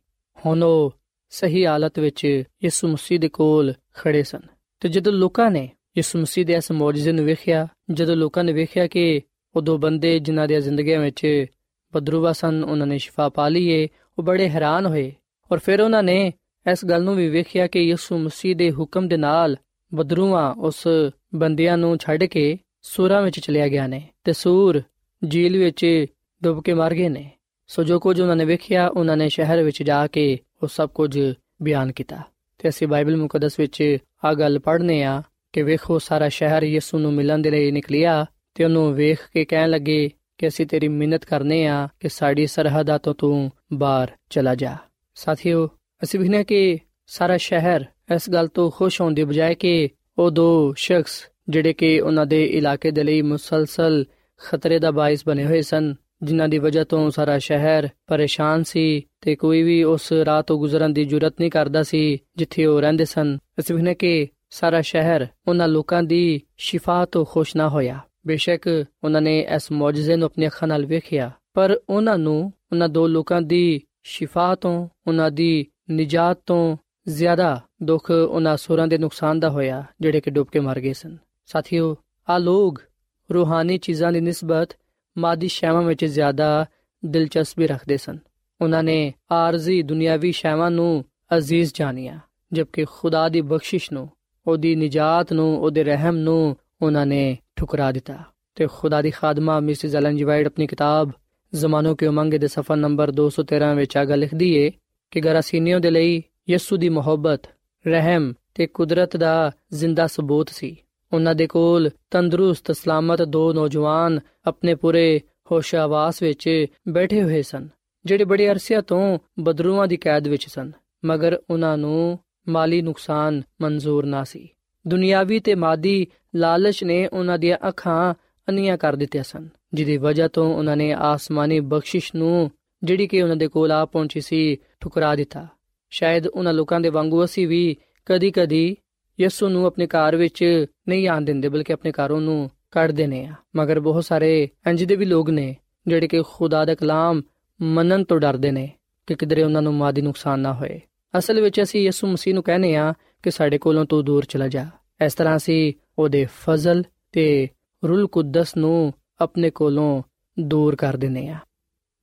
ਹੁਣ 0.47 0.63
ਉਹ 0.63 0.95
ਸਹੀ 1.31 1.67
ਹਾਲਤ 1.67 1.99
ਵਿੱਚ 1.99 2.43
ਯਿਸੂ 2.65 2.89
ਮਸੀਹ 2.89 3.21
ਦੇ 3.21 3.29
ਕੋਲ 3.29 3.75
ਖੜੇ 3.95 4.23
ਸਨ। 4.23 4.41
ਤੇ 4.81 4.89
ਜਦੋਂ 4.89 5.13
ਲੋਕਾਂ 5.13 5.51
ਨੇ 5.51 5.71
ਯਿਸੂ 5.97 6.19
ਮਸੀਹ 6.19 6.47
ਦੇ 6.47 6.53
ਇਸ 6.53 6.73
ਮੌਜੂਜ਼ੇ 6.73 7.13
ਨੂੰ 7.13 7.25
ਵੇਖਿਆ, 7.25 7.69
ਜਦੋਂ 7.91 8.17
ਲੋਕਾਂ 8.17 8.45
ਨੇ 8.45 8.53
ਵੇਖਿਆ 8.53 8.87
ਕਿ 8.87 9.21
ਉਹ 9.57 9.63
ਦੋ 9.63 9.79
ਬੰਦੇ 9.79 10.19
ਜਿਨ੍ਹਾਂ 10.19 10.49
ਦੀਆਂ 10.49 10.61
ਜ਼ਿੰਦਗੀਆਂ 10.61 11.01
ਵਿੱਚ 11.01 11.47
ਬਦਰੂਵਾ 11.95 12.33
ਸਨ, 12.33 12.65
ਉਹਨਾਂ 12.65 12.87
ਨੇ 12.87 12.99
ਸ਼ਿਫਾ 12.99 13.29
ਪਾ 13.29 13.49
ਲਈਏ 13.49 13.89
ਉਹ 14.19 14.25
ਬੜੇ 14.25 14.49
ਹੈਰਾਨ 14.49 14.87
ਹੋਏ। 14.87 15.13
ਔਰ 15.53 15.59
ਫਿਰ 15.59 15.81
ਉਹਨਾਂ 15.81 16.03
ਨੇ 16.03 16.33
ਇਸ 16.73 16.85
ਗੱਲ 16.85 17.03
ਨੂੰ 17.03 17.17
ਵੀ 17.17 17.29
ਵੇਖਿਆ 17.29 17.67
ਕਿ 17.67 17.81
ਯਿਸੂ 17.81 18.19
ਮਸੀਹ 18.19 18.57
ਦੇ 18.57 18.71
ਹੁਕਮ 18.71 19.09
ਦੇ 19.09 19.17
ਨਾਲ 19.17 19.57
ਬਦਰੂਆ 19.95 20.55
ਉਸ 20.59 20.89
ਬੰਦਿਆਂ 21.35 21.79
ਨੂੰ 21.79 21.97
ਛੱਡ 21.97 22.25
ਕੇ 22.25 22.59
ਸੂਰਾਂ 22.83 23.23
ਵਿੱਚ 23.23 23.41
ਚਲਿਆ 23.41 23.69
ਗਿਆ 23.69 23.87
ਨੇ 23.87 24.09
ਤੇ 24.25 24.33
ਸੂਰ 24.33 24.83
ਜੀਲ 25.29 25.59
ਵਿੱਚ 25.59 26.07
ਡੁੱਬ 26.43 26.63
ਕੇ 26.63 26.75
ਮਰ 26.75 26.95
ਗਏ 26.95 27.09
ਨੇ। 27.09 27.31
ਸੋ 27.67 27.83
ਜੋ 27.83 28.01
ਕੁਝ 28.01 28.21
ਉਹਨਾਂ 28.21 28.37
ਨੇ 28.37 28.45
ਵੇਖਿਆ, 28.45 28.89
ਉਹਨਾਂ 28.89 29.17
ਨੇ 29.17 29.29
ਸ਼ਹਿਰ 29.29 29.63
ਵਿੱਚ 29.63 29.83
ਜਾ 29.83 30.07
ਕੇ 30.07 30.39
ਉਹ 30.63 30.69
ਸਭ 30.69 30.91
ਕੁਝ 30.91 31.35
ਬਿਆਨ 31.63 31.93
ਕੀਤਾ। 31.93 32.19
ਤੇ 32.59 32.69
ਅਸੀਂ 32.69 32.89
ਬਾਈਬਲ 32.89 33.17
ਮੁਕੱਦਸ 33.17 33.61
ਵਿੱਚ 33.61 33.97
ਆ 34.25 34.35
ਗੱਲ 34.35 34.59
ਪੜ੍ਹਨੇ 34.59 35.03
ਆ 35.03 35.23
ਕਿ 35.53 35.63
ਵੇਖੋ 35.63 35.99
ਸਾਰਾ 35.99 36.29
ਸ਼ਹਿਰ 36.29 36.63
ਯਿਸੂ 36.63 36.99
ਨੂੰ 36.99 37.13
ਮਿਲਣ 37.13 37.39
ਦੇ 37.39 37.51
ਲਈ 37.51 37.71
ਨਿਕਲਿਆ 37.71 38.27
ਤੇ 38.55 38.65
ਉਹਨੂੰ 38.65 38.95
ਵੇਖ 38.95 39.19
ਕੇ 39.35 39.45
ਕਹਿਣ 39.45 39.71
ਲੱਗੇ 39.71 40.11
ਕਿ 40.39 40.49
ਅਸੀਂ 40.49 40.67
ਤੇਰੀ 40.67 40.89
ਮਿਹਨਤ 40.89 41.25
ਕਰਨੇ 41.25 41.67
ਆ 41.67 41.89
ਕਿ 42.01 42.09
ਸਾਡੀ 42.09 42.47
ਸਰਹੱਦਾਂ 42.47 42.99
ਤੋਂ 42.99 43.15
ਤੂੰ 43.15 43.51
ਬਾਹਰ 43.73 44.11
ਚਲਾ 44.31 44.55
ਜਾ। 44.55 44.77
ਸਾਥੀਓ, 45.15 45.69
ਅਸੀਂ 46.03 46.21
ਵੀ 46.21 46.45
ਕਿ 46.45 46.79
ਸਾਰਾ 47.07 47.37
ਸ਼ਹਿਰ 47.37 47.81
ਇਸ 48.15 48.31
ਗੱਲ 48.31 48.49
ਤੋਂ 48.49 48.71
ਖੁਸ਼ 48.71 49.01
ਹੋਣ 49.01 49.15
ਦੀ 49.15 49.25
ਬਜਾਏ 49.25 49.55
ਕਿ 49.55 49.89
ਉਹ 50.19 50.31
ਦੋ 50.31 50.75
ਸ਼ਖਸ 50.77 51.29
ਜਿਹੜੇ 51.49 51.73
ਕਿ 51.73 52.01
ਉਹਨਾਂ 52.01 52.27
ਦੇ 52.27 52.45
ਇਲਾਕੇ 52.45 52.91
ਦੇ 52.91 53.03
ਲਈ 53.03 53.23
ਮੁਸਲਸਲ 53.23 54.05
ਖਤਰੇ 54.37 54.79
ਦਾ 54.79 54.91
ਬਾਇਸ 54.91 55.23
ਬਣੇ 55.27 55.45
ਹੋਏ 55.45 55.63
ਸਨ, 55.63 55.95
ਜਿਨ੍ਹਾਂ 56.23 56.49
ਦੀ 56.49 56.59
ਵਜ੍ਹਾ 56.59 56.85
ਤੋਂ 56.85 57.11
ਸਾਰਾ 57.11 57.39
ਸ਼ਹਿਰ 57.39 57.89
ਪਰੇਸ਼ਾਨ 58.07 58.63
ਸੀ 58.63 59.03
ਤੇ 59.21 59.37
ਕੋਈ 59.37 59.63
ਵੀ 59.63 59.85
ਉਸ 59.85 60.13
ਰਾਹ 60.13 60.43
ਤੋਂ 60.43 60.59
ਗੁਜ਼ਰਨ 60.59 60.93
ਦੀ 60.93 61.05
ਜੁਰਤ 61.05 61.35
ਨਹੀਂ 61.41 61.51
ਕਰਦਾ 61.51 61.83
ਸੀ 61.83 62.19
ਜਿੱਥੇ 62.37 62.67
ਉਹ 62.67 62.81
ਰਹਿੰਦੇ 62.81 63.05
ਸਨ। 63.05 63.39
ਅਸੀਂ 63.59 63.77
ਵੀ 63.77 63.95
ਕਿ 63.95 64.29
ਸਾਰਾ 64.51 64.81
ਸ਼ਹਿਰ 64.81 65.27
ਉਹਨਾਂ 65.49 65.69
ਲੋਕਾਂ 65.69 66.03
ਦੀ 66.03 66.41
ਸ਼ਿਫਾ 66.57 67.05
ਤੋਂ 67.05 67.25
ਖੁਸ਼ 67.25 67.57
ਨਾ 67.57 67.69
ਹੋਇਆ। 67.69 67.99
ਬੇਸ਼ੱਕ 68.27 68.67
ਉਹਨਾਂ 69.05 69.21
ਨੇ 69.21 69.39
ਇਸ 69.57 69.71
ਮੌਜੂਜ਼ੇ 69.73 70.17
ਨੂੰ 70.17 70.27
ਆਪਣੀ 70.27 70.47
ਅੱਖਾਂ 70.47 70.69
ਨਾਲ 70.69 70.87
ਵੇਖਿਆ, 70.87 71.31
ਪਰ 71.55 71.79
ਉਹਨਾਂ 71.89 72.19
ਨੂੰ 72.19 72.53
ਉਹਨਾਂ 72.73 72.89
ਦੋ 72.89 73.07
ਲੋਕਾਂ 73.07 73.41
ਦੀ 73.43 73.81
ਸ਼ਿਫਾ 74.03 74.55
ਤੋਂ, 74.55 74.89
ਉਹਨਾਂ 75.07 75.31
ਦੀ 75.31 75.67
ਨਿਜਾਤ 75.91 76.39
ਤੋਂ 76.47 76.77
ਜ਼ਿਆਦਾ 77.09 77.61
ਦੁੱਖ 77.83 78.11
ਉਹਨਾਂ 78.11 78.57
ਸੂਰਾਂ 78.57 78.87
ਦੇ 78.87 78.99
ਨੁਕਸਾਨ 78.99 79.41
ਦਾ 79.41 79.51
ਹੋਇਆ, 79.51 79.85
ਜਿਹੜੇ 80.01 80.21
ਕਿ 80.21 80.31
ਡੁੱਬ 80.31 80.49
ਕੇ 80.49 80.61
ਮਰ 80.61 80.81
ਗਏ 80.81 80.93
ਸਨ। 80.93 81.17
ਸਾਥੀਓ 81.47 81.97
ਆ 82.29 82.39
ਲੋਕ 82.39 82.83
ਰੂਹਾਨੀ 83.31 83.79
ਚੀਜ਼ਾਂ 83.79 84.13
ਦੀ 84.13 84.21
ਨਿਸਬਤ 84.21 84.77
ਮਾਦੀ 85.17 85.49
ਸ਼ੈਵਾਂ 85.49 85.83
ਵਿੱਚ 85.83 86.05
ਜ਼ਿਆਦਾ 86.05 86.67
ਦਿਲਚਸਪੀ 87.03 87.67
ਰੱਖਦੇ 87.67 87.97
ਸਨ। 87.97 88.19
ਉਹਨਾਂ 88.61 88.83
ਨੇ 88.83 89.13
ਆਰਜ਼ੀ 89.33 89.83
ਦੁਨਿਆਵੀ 89.83 90.33
ਸ਼ੈਵਾਂ 90.33 90.71
ਨੂੰ 90.71 91.05
ਅਜ਼ੀਜ਼ 91.37 91.73
ਜਾਣਿਆ, 91.75 92.19
ਜਦਕਿ 92.53 92.85
ਖੁਦਾ 92.85 93.29
ਦੀ 93.29 93.41
ਬਖਸ਼ਿਸ਼ 93.41 93.93
ਨੂੰ 93.93 94.09
ਉਹਦੀ 94.47 94.75
ਨਿਜਾਤ 94.75 95.33
ਨੂੰ, 95.33 95.61
ਉਹਦੇ 95.61 95.85
ਰਹਿਮ 95.85 96.17
ਨੂੰ 96.17 96.57
ਉਹਨਾਂ 96.83 97.07
ਨੇ 97.07 97.39
ਠੁਕਰਾ 97.57 97.93
ਦਿੱਤਾ। 97.93 98.19
ਤੇ 98.55 98.67
ਖੁਦਾ 98.73 99.03
ਦੀ 99.03 99.11
ਖਾਦਮਾ 99.11 99.61
ਮਿਸਿਸ 99.61 99.95
ਐਲਨ 99.95 100.17
ਜੀ 100.17 100.25
ਵਾਈਟ 100.25 100.47
ਆਪਣੀ 100.47 100.67
ਕਿਤਾਬ 100.67 101.11
ਜ਼ਮਾਨੋ 101.55 101.95
ਕੇ 101.95 102.07
ਉਮੰਗ 102.07 102.35
ਦੇ 102.35 102.47
ਸਫਾ 102.47 102.75
ਨੰਬਰ 102.75 103.11
213 103.11 103.75
ਵਿੱਚ 103.75 103.97
ਆਗਾ 103.97 104.15
ਲਿਖਦੀ 104.15 104.55
ਏ 104.57 104.71
ਕਿ 105.11 105.21
ਗਰਾਸੀਨੀਓ 105.21 105.79
ਦੇ 105.79 105.91
ਲਈ 105.91 106.23
ਯਿਸੂ 106.51 106.77
ਦੀ 106.77 106.89
ਮੁਹੱਬਤ, 106.89 107.41
ਰਹਿਮ 107.87 108.33
ਤੇ 108.55 108.67
ਕੁਦਰਤ 108.67 109.17
ਦਾ 109.17 109.51
ਜ਼ਿੰਦਾ 109.73 110.07
ਸਬੂਤ 110.07 110.49
ਸੀ। 110.49 110.77
ਉਹਨਾਂ 111.13 111.35
ਦੇ 111.35 111.47
ਕੋਲ 111.47 111.91
ਤੰਦਰੁਸਤ, 112.11 112.73
ਸਲਾਮਤ 112.73 113.23
ਦੋ 113.23 113.53
ਨੌਜਵਾਨ 113.53 114.21
ਆਪਣੇ 114.47 114.75
ਪੂਰੇ 114.75 115.21
ਹੋਸ਼ਾਵਾਸ 115.51 116.23
ਵਿੱਚ 116.23 116.67
ਬੈਠੇ 116.89 117.23
ਹੋਏ 117.23 117.43
ਸਨ, 117.43 117.69
ਜਿਹੜੇ 118.05 118.25
ਬੜੇ 118.25 118.51
ਅਰਸਿਆਂ 118.51 118.83
ਤੋਂ 118.83 119.19
ਬਦਰੂਆਂ 119.39 119.87
ਦੀ 119.87 119.97
ਕੈਦ 119.97 120.29
ਵਿੱਚ 120.29 120.47
ਸਨ, 120.47 120.73
ਮਗਰ 121.05 121.39
ਉਹਨਾਂ 121.51 121.79
ਨੂੰ 121.79 122.19
ਮਾਲੀ 122.49 122.83
ਨੁਕਸਾਨ 122.83 123.43
ਮਨਜ਼ੂਰ 123.61 124.07
ਨਾ 124.07 124.25
ਸੀ। 124.25 124.49
ਦੁਨਿਆਵੀ 124.89 125.39
ਤੇ 125.39 125.55
ਮਾਦੀ 125.55 126.07
ਲਾਲਚ 126.35 126.85
ਨੇ 126.85 127.07
ਉਹਨਾਂ 127.07 127.39
ਦੀਆਂ 127.39 127.69
ਅੱਖਾਂ 127.69 128.15
ਅੰਨੀਆਂ 128.49 128.79
ਕਰ 128.79 128.97
ਦਿੱਤੀਆਂ 128.97 129.25
ਸਨ, 129.25 129.49
ਜਿਹਦੀ 129.75 129.97
ਵਜ੍ਹਾ 129.97 130.29
ਤੋਂ 130.29 130.55
ਉਹਨਾਂ 130.55 130.77
ਨੇ 130.77 130.93
ਆਸਮਾਨੀ 130.93 131.61
ਬਖਸ਼ਿਸ਼ 131.61 132.15
ਨੂੰ, 132.15 132.51
ਜਿਹੜੀ 132.85 133.07
ਕਿ 133.07 133.23
ਉਹਨਾਂ 133.23 133.37
ਦੇ 133.37 133.49
ਕੋਲ 133.49 133.73
ਆ 133.73 133.87
ਪਹੁੰਚੀ 133.87 134.21
ਸੀ, 134.21 134.57
ਠੁਕਰਾ 134.81 135.15
ਦਿੱਤਾ। 135.15 135.47
ਸ਼ਾਇਦ 135.91 136.27
ਉਹਨਾਂ 136.27 136.53
ਲੋਕਾਂ 136.53 136.81
ਦੇ 136.81 136.89
ਵਾਂਗੂ 136.89 137.25
ਅਸੀਂ 137.25 137.49
ਵੀ 137.49 137.77
ਕਦੀ-ਕਦੀ 138.07 138.77
ਯਿਸੂ 139.21 139.49
ਨੂੰ 139.49 139.67
ਆਪਣੇ 139.67 139.87
ਘਰ 139.87 140.17
ਵਿੱਚ 140.17 140.67
ਨਹੀਂ 140.89 141.09
ਆਣ 141.09 141.23
ਦਿੰਦੇ, 141.23 141.49
ਬਲਕਿ 141.49 141.73
ਆਪਣੇ 141.73 141.93
ਘਰੋਂ 141.93 142.21
ਨੂੰ 142.21 142.51
ਕੱਢ 142.71 142.91
ਦਿੰਦੇ 142.91 143.25
ਆ 143.25 143.33
ਮਗਰ 143.57 143.81
ਬਹੁਤ 143.81 144.05
ਸਾਰੇ 144.05 144.49
ਇੰਜ 144.67 144.85
ਦੇ 144.85 144.97
ਵੀ 144.97 145.05
ਲੋਕ 145.05 145.31
ਨੇ, 145.31 145.57
ਜਿਹੜੇ 145.87 146.09
ਕਿ 146.09 146.23
ਖੁਦਾ 146.23 146.65
ਦਾ 146.65 146.75
ਕਲਾਮ 146.75 147.23
ਮੰਨਣ 147.63 148.05
ਤੋਂ 148.05 148.21
ਡਰਦੇ 148.21 148.51
ਨੇ 148.51 148.71
ਕਿ 149.07 149.15
ਕਿਧਰੇ 149.15 149.43
ਉਹਨਾਂ 149.43 149.63
ਨੂੰ 149.63 149.75
ਮਾਦੀ 149.75 150.01
ਨੁਕਸਾਨ 150.03 150.41
ਨਾ 150.41 150.55
ਹੋਏ। 150.55 150.81
ਅਸਲ 151.19 151.41
ਵਿੱਚ 151.41 151.63
ਅਸੀਂ 151.63 151.81
ਯਿਸੂ 151.81 152.07
ਮਸੀਹ 152.07 152.35
ਨੂੰ 152.35 152.43
ਕਹਿੰਦੇ 152.43 152.75
ਆ 152.77 152.93
ਕਿ 153.23 153.31
ਸਾਡੇ 153.31 153.59
ਕੋਲੋਂ 153.59 153.85
ਤੂੰ 153.85 154.05
ਦੂਰ 154.05 154.25
ਚਲਾ 154.25 154.49
ਜਾ। 154.49 154.67
ਇਸ 155.05 155.15
ਤਰ੍ਹਾਂ 155.15 155.37
ਅਸੀਂ 155.37 155.73
ਉਹਦੇ 155.99 156.27
ਫਜ਼ਲ 156.41 156.83
ਤੇ 157.13 157.49
ਰੂਲ 157.85 158.07
ਕੁਦਸ 158.07 158.57
ਨੂੰ 158.57 158.93
ਆਪਣੇ 159.21 159.51
ਕੋਲੋਂ 159.51 160.03
ਦੂਰ 160.41 160.77
ਕਰ 160.77 160.97
ਦਿੰਨੇ 160.97 161.29
ਆ 161.29 161.39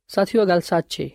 ਸਾਥੀਓ 0.08 0.46
ਗੱਲ 0.46 0.60
ਸੱਚ 0.60 1.02
ਹੈ 1.02 1.10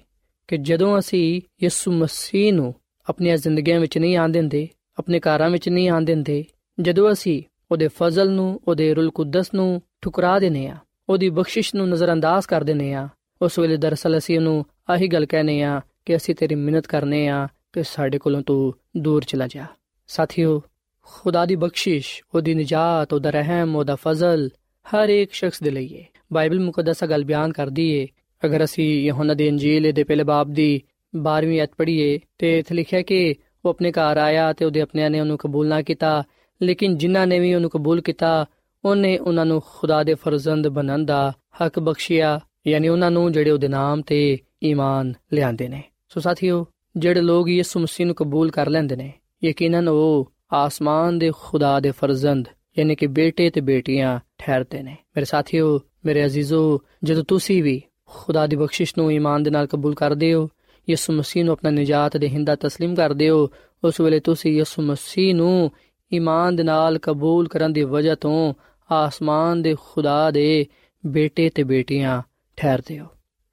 ਕਿ 0.48 0.56
ਜਦੋਂ 0.56 0.98
ਅਸੀਂ 0.98 1.40
ਯਿਸੂ 1.62 1.92
ਮਸੀਹ 1.92 2.52
ਨੂੰ 2.52 2.74
ਆਪਣੀਆਂ 3.08 3.36
ਜ਼ਿੰਦਗੀਆਂ 3.36 3.80
ਵਿੱਚ 3.80 3.98
ਨਹੀਂ 3.98 4.16
ਆਣ 4.16 4.28
ਦਿੰਦੇ, 4.28 4.68
ਆਪਣੇ 4.98 5.20
ਘਰਾਂ 5.20 5.50
ਵਿੱਚ 5.50 5.68
ਨਹੀਂ 5.68 5.88
ਆਣ 5.90 6.02
ਦਿੰਦੇ, 6.02 6.44
ਜਦੋਂ 6.80 7.12
ਅਸੀਂ 7.12 7.42
ਉਹਦੇ 7.72 7.88
ਫਜ਼ਲ 7.88 8.30
ਨੂੰ, 8.30 8.60
ਉਹਦੇ 8.68 8.94
ਰੂਲ 8.94 9.10
ਕੁਦਸ 9.10 9.54
ਨੂੰ 9.54 9.82
ਠੁਕਰਾ 10.00 10.38
ਦਿੰਨੇ 10.38 10.66
ਆ 10.66 10.76
ਉਹਦੀ 11.08 11.28
ਬਖਸ਼ਿਸ਼ 11.30 11.74
ਨੂੰ 11.74 11.88
ਨਜ਼ਰਅੰਦਾਜ਼ 11.88 12.46
ਕਰ 12.46 12.64
ਦਿੰਨੇ 12.64 12.92
ਆ 12.94 13.08
ਉਸ 13.42 13.58
ਵੇਲੇ 13.58 13.76
ਦਰਸਲ 13.76 14.18
ਅਸੀਂ 14.18 14.36
ਉਹਨੂੰ 14.38 14.64
ਆਹੀ 14.90 15.08
ਗੱਲ 15.08 15.26
ਕਹਨੇ 15.26 15.62
ਆ 15.62 15.80
ਕਿ 16.06 16.16
ਅਸੀਂ 16.16 16.34
ਤੇਰੀ 16.34 16.54
ਮਿਹਨਤ 16.54 16.86
ਕਰਨੇ 16.86 17.28
ਆ 17.28 17.48
ਕਿ 17.72 17.82
ਸਾਡੇ 17.82 18.18
ਕੋਲੋਂ 18.18 18.42
ਤੂੰ 18.42 18.74
ਦੂਰ 18.96 19.24
ਚਲਾ 19.24 19.46
ਜਾ। 19.46 19.64
ਸਾਥੀਓ, 20.06 20.62
ਖੁਦਾ 21.02 21.46
ਦੀ 21.46 21.56
ਬਖਸ਼ਿਸ਼, 21.56 22.22
ਉਹਦੀ 22.34 22.54
ਨਜਾਤ, 22.54 23.12
ਉਹਦਾ 23.12 23.30
ਰਹਿਮ, 23.30 23.76
ਉਹਦਾ 23.76 23.94
ਫਜ਼ਲ 23.94 24.50
ਹਰ 24.86 25.08
ਇੱਕ 25.08 25.32
ਸ਼ਖਸ 25.32 25.62
ਦੇ 25.62 25.70
ਲਈ 25.70 25.96
ਹੈ 25.96 26.06
ਬਾਈਬਲ 26.32 26.60
ਮੁਕੱਦਸ 26.60 27.04
ਗੱਲ 27.04 27.24
ਬਿਆਨ 27.24 27.52
ਕਰਦੀ 27.52 28.00
ਹੈ 28.00 28.06
ਅਗਰ 28.44 28.64
ਅਸੀਂ 28.64 29.04
ਯਹੋਨਾ 29.04 29.34
ਦੀ 29.34 29.46
ਇੰਜੀਲ 29.46 29.92
ਦੇ 29.92 30.04
ਪਹਿਲੇ 30.04 30.24
ਬਾਬ 30.24 30.50
ਦੀ 30.50 30.82
12ਵੀਂ 31.16 31.62
ਅਧ 31.62 31.68
ਪੜ੍ਹੀਏ, 31.76 32.20
ਤੇ 32.38 32.58
ਇੱਥੇ 32.58 32.74
ਲਿਖਿਆ 32.74 33.02
ਕਿ 33.02 33.34
ਉਹ 33.64 33.70
ਆਪਣੇ 33.70 33.92
ਘਰ 33.92 34.16
ਆਇਆ 34.16 34.52
ਤੇ 34.52 34.64
ਉਹਦੇ 34.64 34.80
ਆਪਣਿਆਂ 34.80 35.10
ਨੇ 35.10 35.20
ਉਹਨੂੰ 35.20 35.38
ਕਬੂਲ 35.38 35.68
ਨਾ 35.68 35.82
ਕੀਤਾ, 35.82 36.24
ਲੇਕਿਨ 36.62 36.96
ਜਿਨ੍ਹਾਂ 36.96 37.26
ਨੇ 37.26 37.38
ਵੀ 37.38 37.54
ਉਹਨੂੰ 37.54 37.70
ਕਬੂਲ 37.70 38.00
ਕੀਤਾ, 38.00 38.46
ਉਹਨੇ 38.84 39.18
ਉਹਨਾਂ 39.18 39.46
ਨੂੰ 39.46 39.62
ਖੁਦਾ 39.66 40.02
ਦੇ 40.02 40.14
ਫਰਜ਼ੰਦ 40.14 40.68
ਬਣਨ 40.68 41.04
ਦਾ 41.04 41.32
ਹੱਕ 41.64 41.78
ਬਖਸ਼ਿਆ, 41.78 42.40
ਯਾਨੀ 42.66 42.88
ਉਹਨਾਂ 42.88 43.10
ਨੂੰ 43.10 43.32
ਜਿਹੜੇ 43.32 43.50
ਉਹਦੇ 43.50 43.68
ਨਾਮ 43.68 44.02
ਤੇ 44.02 44.38
ਈਮਾਨ 44.62 45.14
ਲਿਆਂਦੇ 45.32 45.68
ਨੇ। 45.68 45.82
ਸੋ 46.08 46.20
ਸਾਥੀਓ 46.20 46.66
ਜਿਹੜੇ 46.97 47.21
ਲੋਕ 47.21 47.49
ਯਿਸੂ 47.49 47.79
ਮਸੀਹ 47.79 48.05
ਨੂੰ 48.05 48.15
ਕਬੂਲ 48.15 48.51
ਕਰ 48.51 48.69
ਲੈਂਦੇ 48.69 48.95
ਨੇ 48.95 49.11
ਯਕੀਨਨ 49.43 49.87
ਉਹ 49.87 50.31
ਆਸਮਾਨ 50.53 51.19
ਦੇ 51.19 51.31
ਖੁਦਾ 51.37 51.79
ਦੇ 51.79 51.91
ਫਰਜ਼ੰਦ 51.91 52.47
ਯਾਨੀ 52.79 52.95
ਕਿ 52.95 53.07
ਬੇਟੇ 53.07 53.49
ਤੇ 53.49 53.61
ਬੇਟੀਆਂ 53.61 54.19
ਠਹਿਰਦੇ 54.37 54.81
ਨੇ 54.81 54.91
ਮੇਰੇ 54.91 55.25
ਸਾਥੀਓ 55.25 55.79
ਮੇਰੇ 56.05 56.25
ਅਜ਼ੀਜ਼ੋ 56.25 56.79
ਜਦੋਂ 57.03 57.23
ਤੁਸੀਂ 57.23 57.63
ਵੀ 57.63 57.81
ਖੁਦਾ 58.05 58.47
ਦੀ 58.47 58.55
ਬਖਸ਼ਿਸ਼ 58.55 58.93
ਨੂੰ 58.97 59.11
ਈਮਾਨ 59.13 59.43
ਦੇ 59.43 59.49
ਨਾਲ 59.49 59.67
ਕਬੂਲ 59.67 59.95
ਕਰਦੇ 59.95 60.33
ਹੋ 60.33 60.49
ਯਿਸੂ 60.89 61.13
ਮਸੀਹ 61.13 61.43
ਨੂੰ 61.45 61.51
ਆਪਣਾ 61.51 61.69
ਨਜਾਤ 61.69 62.17
ਦੇ 62.17 62.29
ਹਿੰਦਾ 62.29 62.53
تسلیم 62.53 62.95
ਕਰਦੇ 62.95 63.29
ਹੋ 63.29 63.49
ਉਸ 63.83 64.01
ਵੇਲੇ 64.01 64.19
ਤੁਸੀਂ 64.19 64.51
ਯਿਸੂ 64.57 64.81
ਮਸੀਹ 64.81 65.35
ਨੂੰ 65.35 65.71
ਈਮਾਨ 66.13 66.55
ਦੇ 66.55 66.63
ਨਾਲ 66.63 66.97
ਕਬੂਲ 66.97 67.47
ਕਰਨ 67.47 67.73
ਦੀ 67.73 67.83
ਵਜ੍ਹਾ 67.83 68.15
ਤੋਂ 68.15 68.53
ਆਸਮਾਨ 68.91 69.61
ਦੇ 69.61 69.75
ਖੁਦਾ 69.81 70.31
ਦੇ 70.31 70.65
ਬੇਟੇ 71.05 71.49
ਤੇ 71.49 71.63
ਬੇਟੀਆਂ 71.63 72.21
ਠਹਿਰਦੇ 72.57 72.99
ਹੋ 72.99 73.07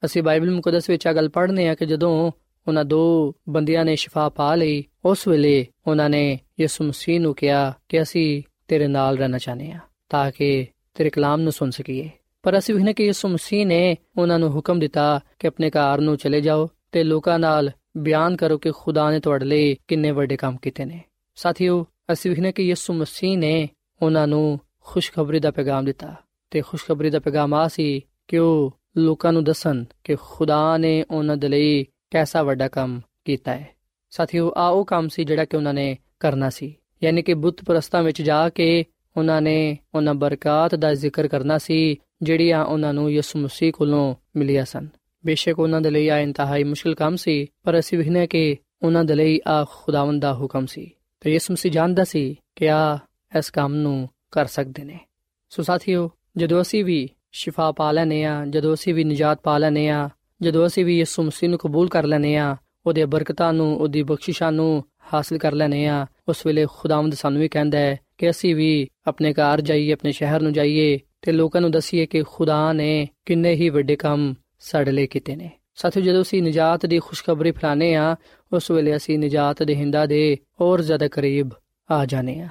ਅਸੀਂ 0.05 0.22
ਬਾਈਬਲ 0.22 0.50
ਮੁਕੱਦਸ 0.50 0.90
ਵਿੱਚ 0.90 1.07
ਆ 1.07 1.12
ਗੱਲ 1.12 1.29
ਪੜ੍ਹਨੇ 1.29 1.68
ਆ 1.68 1.74
ਕਿ 1.74 1.87
ਜਦੋਂ 1.87 2.33
ਉਹਨਾਂ 2.69 2.86
ਦੋ 2.86 3.36
ਬੰਦਿਆਂ 3.49 3.86
ਨੇ 3.86 3.95
ਸ਼ਿਫਾ 3.95 4.29
ਪਾ 4.29 4.55
ਲਈ। 4.55 4.84
ਉਸ 5.05 5.27
ਵੇਲੇ 5.27 5.67
ਉਹਨਾਂ 5.88 6.10
ਨੇ 6.10 6.39
ਯਿਸੂ 6.60 6.84
ਮਸੀਹ 6.84 7.19
ਨੂੰ 7.19 7.36
ਕਿਹਾ 7.36 7.73
ਕਿ 7.89 8.01
ਅਸੀਂ 8.01 8.43
ਤੇਰੇ 8.67 8.88
ਨਾਲ 8.88 9.17
ਰਹਿਣਾ 9.17 9.38
ਚਾਹਨੇ 9.38 9.71
ਆ 9.71 9.79
ਤਾਂ 10.10 10.32
ਕਿ 10.32 10.67
ਤੇਰੇ 10.93 11.10
ਕਲਾਮ 11.10 11.41
ਨੂੰ 11.41 11.51
ਸੁਣ 11.51 11.69
ਸਕੀਏ। 11.69 12.10
ਪਰ 12.43 12.58
ਅਸੀਂ 12.58 12.75
ਵੀ 12.75 12.84
ਨੇ 12.84 12.93
ਕਿ 12.93 13.05
ਯਿਸੂ 13.05 13.27
ਮਸੀਹ 13.27 13.67
ਨੇ 13.67 13.97
ਉਹਨਾਂ 14.17 14.39
ਨੂੰ 14.39 14.49
ਹੁਕਮ 14.49 14.79
ਦਿੱਤਾ 14.79 15.19
ਕਿ 15.39 15.47
ਆਪਣੇ 15.47 15.69
ਘਰ 15.69 15.97
ਨੂੰ 15.97 16.17
ਚਲੇ 16.17 16.41
ਜਾਓ 16.41 16.69
ਤੇ 16.91 17.03
ਲੋਕਾਂ 17.03 17.39
ਨਾਲ 17.39 17.71
ਬਿਆਨ 17.97 18.36
ਕਰੋ 18.36 18.58
ਕਿ 18.58 18.71
ਖੁਦਾ 18.71 19.12
ਨੇ 19.12 19.19
ਤੁਹਾਡੇ 19.19 19.45
ਲਈ 19.45 19.75
ਕਿੰਨੇ 19.88 20.12
ਵੱਡੇ 20.12 20.38
ਕੰਮ 20.38 20.58
ਕੀਤੇ 20.58 20.86
ਨੇ। 20.86 21.01
ਸਾਥੀਓ, 21.36 21.86
ਅਸੀਂ 22.13 22.32
ਵੀ 22.32 22.41
ਨੇ 22.41 22.51
ਕਿ 22.51 22.63
ਯਿਸੂ 22.63 22.93
ਮਸੀਹ 22.93 23.38
ਨੇ 23.38 23.69
ਉਹਨਾਂ 24.01 24.27
ਨੂੰ 24.27 24.60
ਖੁਸ਼ਖਬਰੀ 24.79 25.39
ਦਾ 25.39 25.51
ਪੈਗਾਮ 25.51 25.86
ਦਿੱਤਾ 25.86 26.15
ਤੇ 26.51 26.62
ਖੁਸ਼ਖਬਰੀ 26.62 27.10
ਦਾ 27.10 27.19
ਪੈਗਾਮ 27.19 27.53
ਆ 27.53 27.67
ਸੀ 27.67 28.01
ਕਿ 28.27 28.38
ਉਹ 28.38 28.79
ਲੋਕਾਂ 28.97 29.34
ਨੂੰ 29.34 29.43
ਦੱਸਣ 29.43 29.84
ਕਿ 30.03 30.15
ਖੁਦਾ 30.15 30.77
ਨੇ 30.77 31.03
ਉਹਨਾਂ 31.12 31.38
ਦੇ 31.38 31.47
ਲਈ 31.47 31.86
ਕੈਸਾ 32.12 32.43
ਵੱਡਾ 32.43 32.67
ਕੰਮ 32.67 33.02
ਕੀਤਾ 33.26 33.52
ਹੈ। 33.52 33.69
ਸਾਥੀਓ 34.10 34.54
ਆ 34.58 34.67
ਉਹ 34.67 34.86
ਕੰਮ 34.86 35.08
ਸੀ 35.08 35.24
ਜਿਹੜਾ 35.24 35.45
ਕਿ 35.45 35.58
ਉਹਨਾਂ 35.58 35.74
ਨੇ 35.74 35.98
ਕਰਨਾ 36.19 36.50
ਸੀ। 36.50 36.76
ਯਾਨੀ 37.04 37.22
ਕਿ 37.22 37.34
ਬੁੱਤ 37.34 37.63
ਪ੍ਰਸਤਾਂ 37.63 38.04
ਵਿੱਚ 38.04 38.22
ਜਾ 38.22 38.50
ਕੇ 38.50 38.86
ਉਹਨਾਂ 39.17 39.41
ਨੇ 39.41 39.78
ਉਹਨਾਂ 39.95 40.13
ਬਰਕਾਤ 40.13 40.76
ਦਾ 40.76 40.93
ਜ਼ਿਕਰ 40.93 41.28
ਕਰਨਾ 41.28 41.58
ਸੀ, 41.58 41.95
ਜਿਹੜੀਆਂ 42.22 42.65
ਉਹਨਾਂ 42.65 42.93
ਨੂੰ 42.93 43.12
ਯਿਸੂ 43.12 43.39
ਮਸੀਹ 43.39 43.72
ਕੋਲੋਂ 43.72 44.15
ਮਿਲੀਆਂ 44.36 44.65
ਸਨ। 44.65 44.88
ਬੇਸ਼ੱਕ 45.26 45.60
ਉਹਨਾਂ 45.60 45.82
ਦੇ 45.82 45.89
ਲਈ 45.89 46.10
ਆ 46.10 46.19
ਇੰਤਹਾਈ 46.19 46.63
ਮੁਸ਼ਕਲ 46.63 46.95
ਕੰਮ 46.95 47.15
ਸੀ, 47.15 47.48
ਪਰ 47.63 47.80
ਅਸੀਂ 47.80 47.98
ਵਹਿਨੇ 47.98 48.28
ਕਿ 48.28 48.58
ਉਹਨਾਂ 48.84 49.04
ਦੇ 49.04 49.15
ਲਈ 49.15 49.39
ਆ 49.48 49.65
ਖੁਦਾਵੰਦ 49.69 50.22
ਦਾ 50.22 50.34
ਹੁਕਮ 50.34 50.65
ਸੀ। 50.65 50.91
ਤੇ 51.19 51.34
ਯਿਸੂ 51.34 51.54
ਮਸੀਹ 51.54 51.72
ਜਾਣਦਾ 51.72 52.04
ਸੀ 52.04 52.36
ਕਿ 52.56 52.69
ਆ 52.69 53.00
ਇਸ 53.39 53.50
ਕੰਮ 53.50 53.76
ਨੂੰ 53.76 54.10
ਕਰ 54.32 54.45
ਸਕਦੇ 54.45 54.84
ਨੇ। 54.84 55.00
ਸੋ 55.50 55.63
ਸਾਥੀਓ, 55.63 56.12
ਜਦੋਂ 56.38 56.62
ਅਸੀਂ 56.62 56.86
ਵੀ 56.86 57.10
ਸ਼ਿਫਾ 57.32 57.72
ਪਾ 57.72 57.91
ਲੈਨੇ 57.91 58.26
ਆ 58.26 58.45
ਜਦੋਂ 58.50 58.74
ਅਸੀਂ 58.74 58.93
ਵੀ 58.93 59.04
ਨਜਾਤ 59.04 59.39
ਪਾ 59.43 59.58
ਲੈਨੇ 59.58 59.89
ਆ 59.89 60.10
ਜਦੋਂ 60.41 60.65
ਅਸੀਂ 60.67 60.86
ਵੀ 60.86 60.97
ਯਿਸੂ 60.97 61.23
ਮਸੀਹ 61.23 61.49
ਨੂੰ 61.49 61.60
ਕਬੂਲ 61.60 61.89
ਕਰ 61.89 62.06
ਲੈਨੇ 62.06 62.36
ਆ 62.38 62.56
ਉਹਦੇ 62.86 63.06
ਬਰਕਤਾਂ 63.06 63.54
ਨੂੰ, 63.54 63.78
ਉਹਦੀ 63.78 64.04
ਬਖਸ਼ਿਸ਼ਾਂ 64.04 64.52
ਨੂੰ 64.52 64.84
ਹਾਸਲ 65.13 65.38
ਕਰ 65.38 65.52
ਲੈਨੇ 65.52 65.86
ਆ 65.88 66.06
ਉਸ 66.30 66.45
ਵੇਲੇ 66.45 66.65
ਖੁਦਾਵੰਦ 66.78 67.13
ਸਾਨੂੰ 67.13 67.41
ਵੀ 67.41 67.47
ਕਹਿੰਦਾ 67.47 67.78
ਹੈ 67.78 67.97
ਕਿ 68.17 68.30
ਅਸੀਂ 68.30 68.56
ਵੀ 68.56 68.88
ਆਪਣੇ 69.08 69.34
ਘਰ 69.34 69.62
ਜਾਈਏ, 69.62 69.91
ਆਪਣੇ 69.91 70.12
ਸ਼ਹਿਰ 70.12 70.41
ਨੂੰ 70.41 70.54
ਜਾਈਏ 70.54 70.99
ਤੇ 71.21 71.32
ਲੋਕਾਂ 71.32 71.62
ਨੂੰ 71.62 71.71
ਦਸੀਏ 71.71 72.06
ਕਿ 72.06 72.23
ਖੁਦਾ 72.28 72.73
ਨੇ 72.73 73.08
ਕਿੰਨੇ 73.25 73.54
ਹੀ 73.54 73.69
ਵੱਡੇ 73.69 73.95
ਕੰਮ 73.95 74.34
ਸਾਡੇ 74.60 74.91
ਲਈ 74.91 75.08
ਕੀਤੇ 75.08 75.36
ਨੇ। 75.36 75.49
ਸਾਥੀਓ, 75.75 76.04
ਜਦੋਂ 76.04 76.21
ਅਸੀਂ 76.21 76.43
ਨਜਾਤ 76.43 76.86
ਦੀ 76.86 76.99
ਖੁਸ਼ਖਬਰੀ 76.99 77.52
ਫਲਾਣੇ 77.52 77.95
ਆ 77.95 78.15
ਉਸ 78.54 78.71
ਵੇਲੇ 78.71 78.95
ਅਸੀਂ 78.95 79.19
ਨਜਾਤ 79.19 79.63
ਦੇ 79.63 79.75
ਹਿੰਦਾ 79.75 80.06
ਦੇ 80.06 80.38
ਹੋਰ 80.62 80.82
ਜ਼ਿਆਦਾ 80.82 81.08
ਕਰੀਬ 81.08 81.49
ਆ 81.91 82.06
ਜਾਣੇ 82.06 82.39
ਆ 82.41 82.47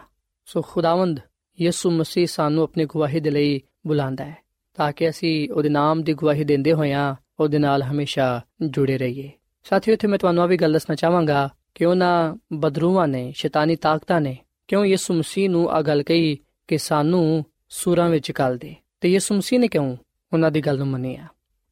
ਸੋ 0.46 0.62
ਖੁਦਾਵੰਦ 0.62 1.20
ਯਿਸੂ 1.61 1.90
ਮਸੀਹ 1.90 2.27
ਸਾਨੂੰ 2.27 2.62
ਆਪਣੀ 2.62 2.85
ਗਵਾਹੀ 2.85 3.20
ਦੇ 3.20 3.31
ਲਈ 3.31 3.61
ਬੁਲਾਉਂਦਾ 3.87 4.24
ਹੈ, 4.24 4.37
ਤਾਂ 4.74 4.92
ਕਿ 4.92 5.09
ਅਸੀਂ 5.09 5.51
ਉਹਦੇ 5.51 5.68
ਨਾਮ 5.68 6.03
ਦੀ 6.03 6.14
ਗਵਾਹੀ 6.14 6.44
ਦਿੰਦੇ 6.44 6.72
ਹੋਇਆਂ 6.72 7.14
ਉਹਦੇ 7.40 7.59
ਨਾਲ 7.59 7.83
ਹਮੇਸ਼ਾ 7.83 8.40
ਜੁੜੇ 8.66 8.98
ਰਹੀਏ। 8.98 9.31
ਸਾਥੀਓ, 9.64 9.94
ਇੱਥੇ 9.94 10.09
ਮੈਂ 10.09 10.18
ਤੁਹਾਨੂੰ 10.18 10.42
ਆ 10.42 10.46
ਵੀ 10.46 10.57
ਗੱਲ 10.57 10.72
ਦੱਸਣਾ 10.72 10.94
ਚਾਹਾਂਗਾ 10.94 11.51
ਕਿ 11.74 11.85
ਉਹਨਾਂ 11.85 12.35
ਬਦਰੂਆਂ 12.53 13.09
ਨੇ, 13.09 13.33
ਸ਼ੈਤਾਨੀ 13.37 13.77
ਤਾਕਤਾਂ 13.77 14.20
ਨੇ 14.20 14.38
ਕਿਉਂ 14.68 14.85
ਯਿਸੂ 14.85 15.14
ਮਸੀਹ 15.14 15.51
ਨੂੰ 15.51 15.70
ਆ 15.70 15.83
ਗੱਲ 15.83 16.03
ਕਹੀ 16.03 16.38
ਕਿ 16.68 16.79
ਸਾਨੂੰ 16.79 17.44
ਸੂਰਾਂ 17.68 18.11
ਵਿੱਚ 18.11 18.33
ਕੱਲ 18.33 18.59
ਦੇ? 18.59 18.74
ਤੇ 19.01 19.09
ਯਿਸੂ 19.09 19.35
ਮਸੀਹ 19.35 19.61
ਨੇ 19.61 19.68
ਕਿਉਂ 19.68 19.96
ਉਹਨਾਂ 20.33 20.51
ਦੀ 20.51 20.61
ਗੱਲ 20.61 20.79
ਨੂੰ 20.79 20.87
ਮੰਨਿਆ? 20.87 21.27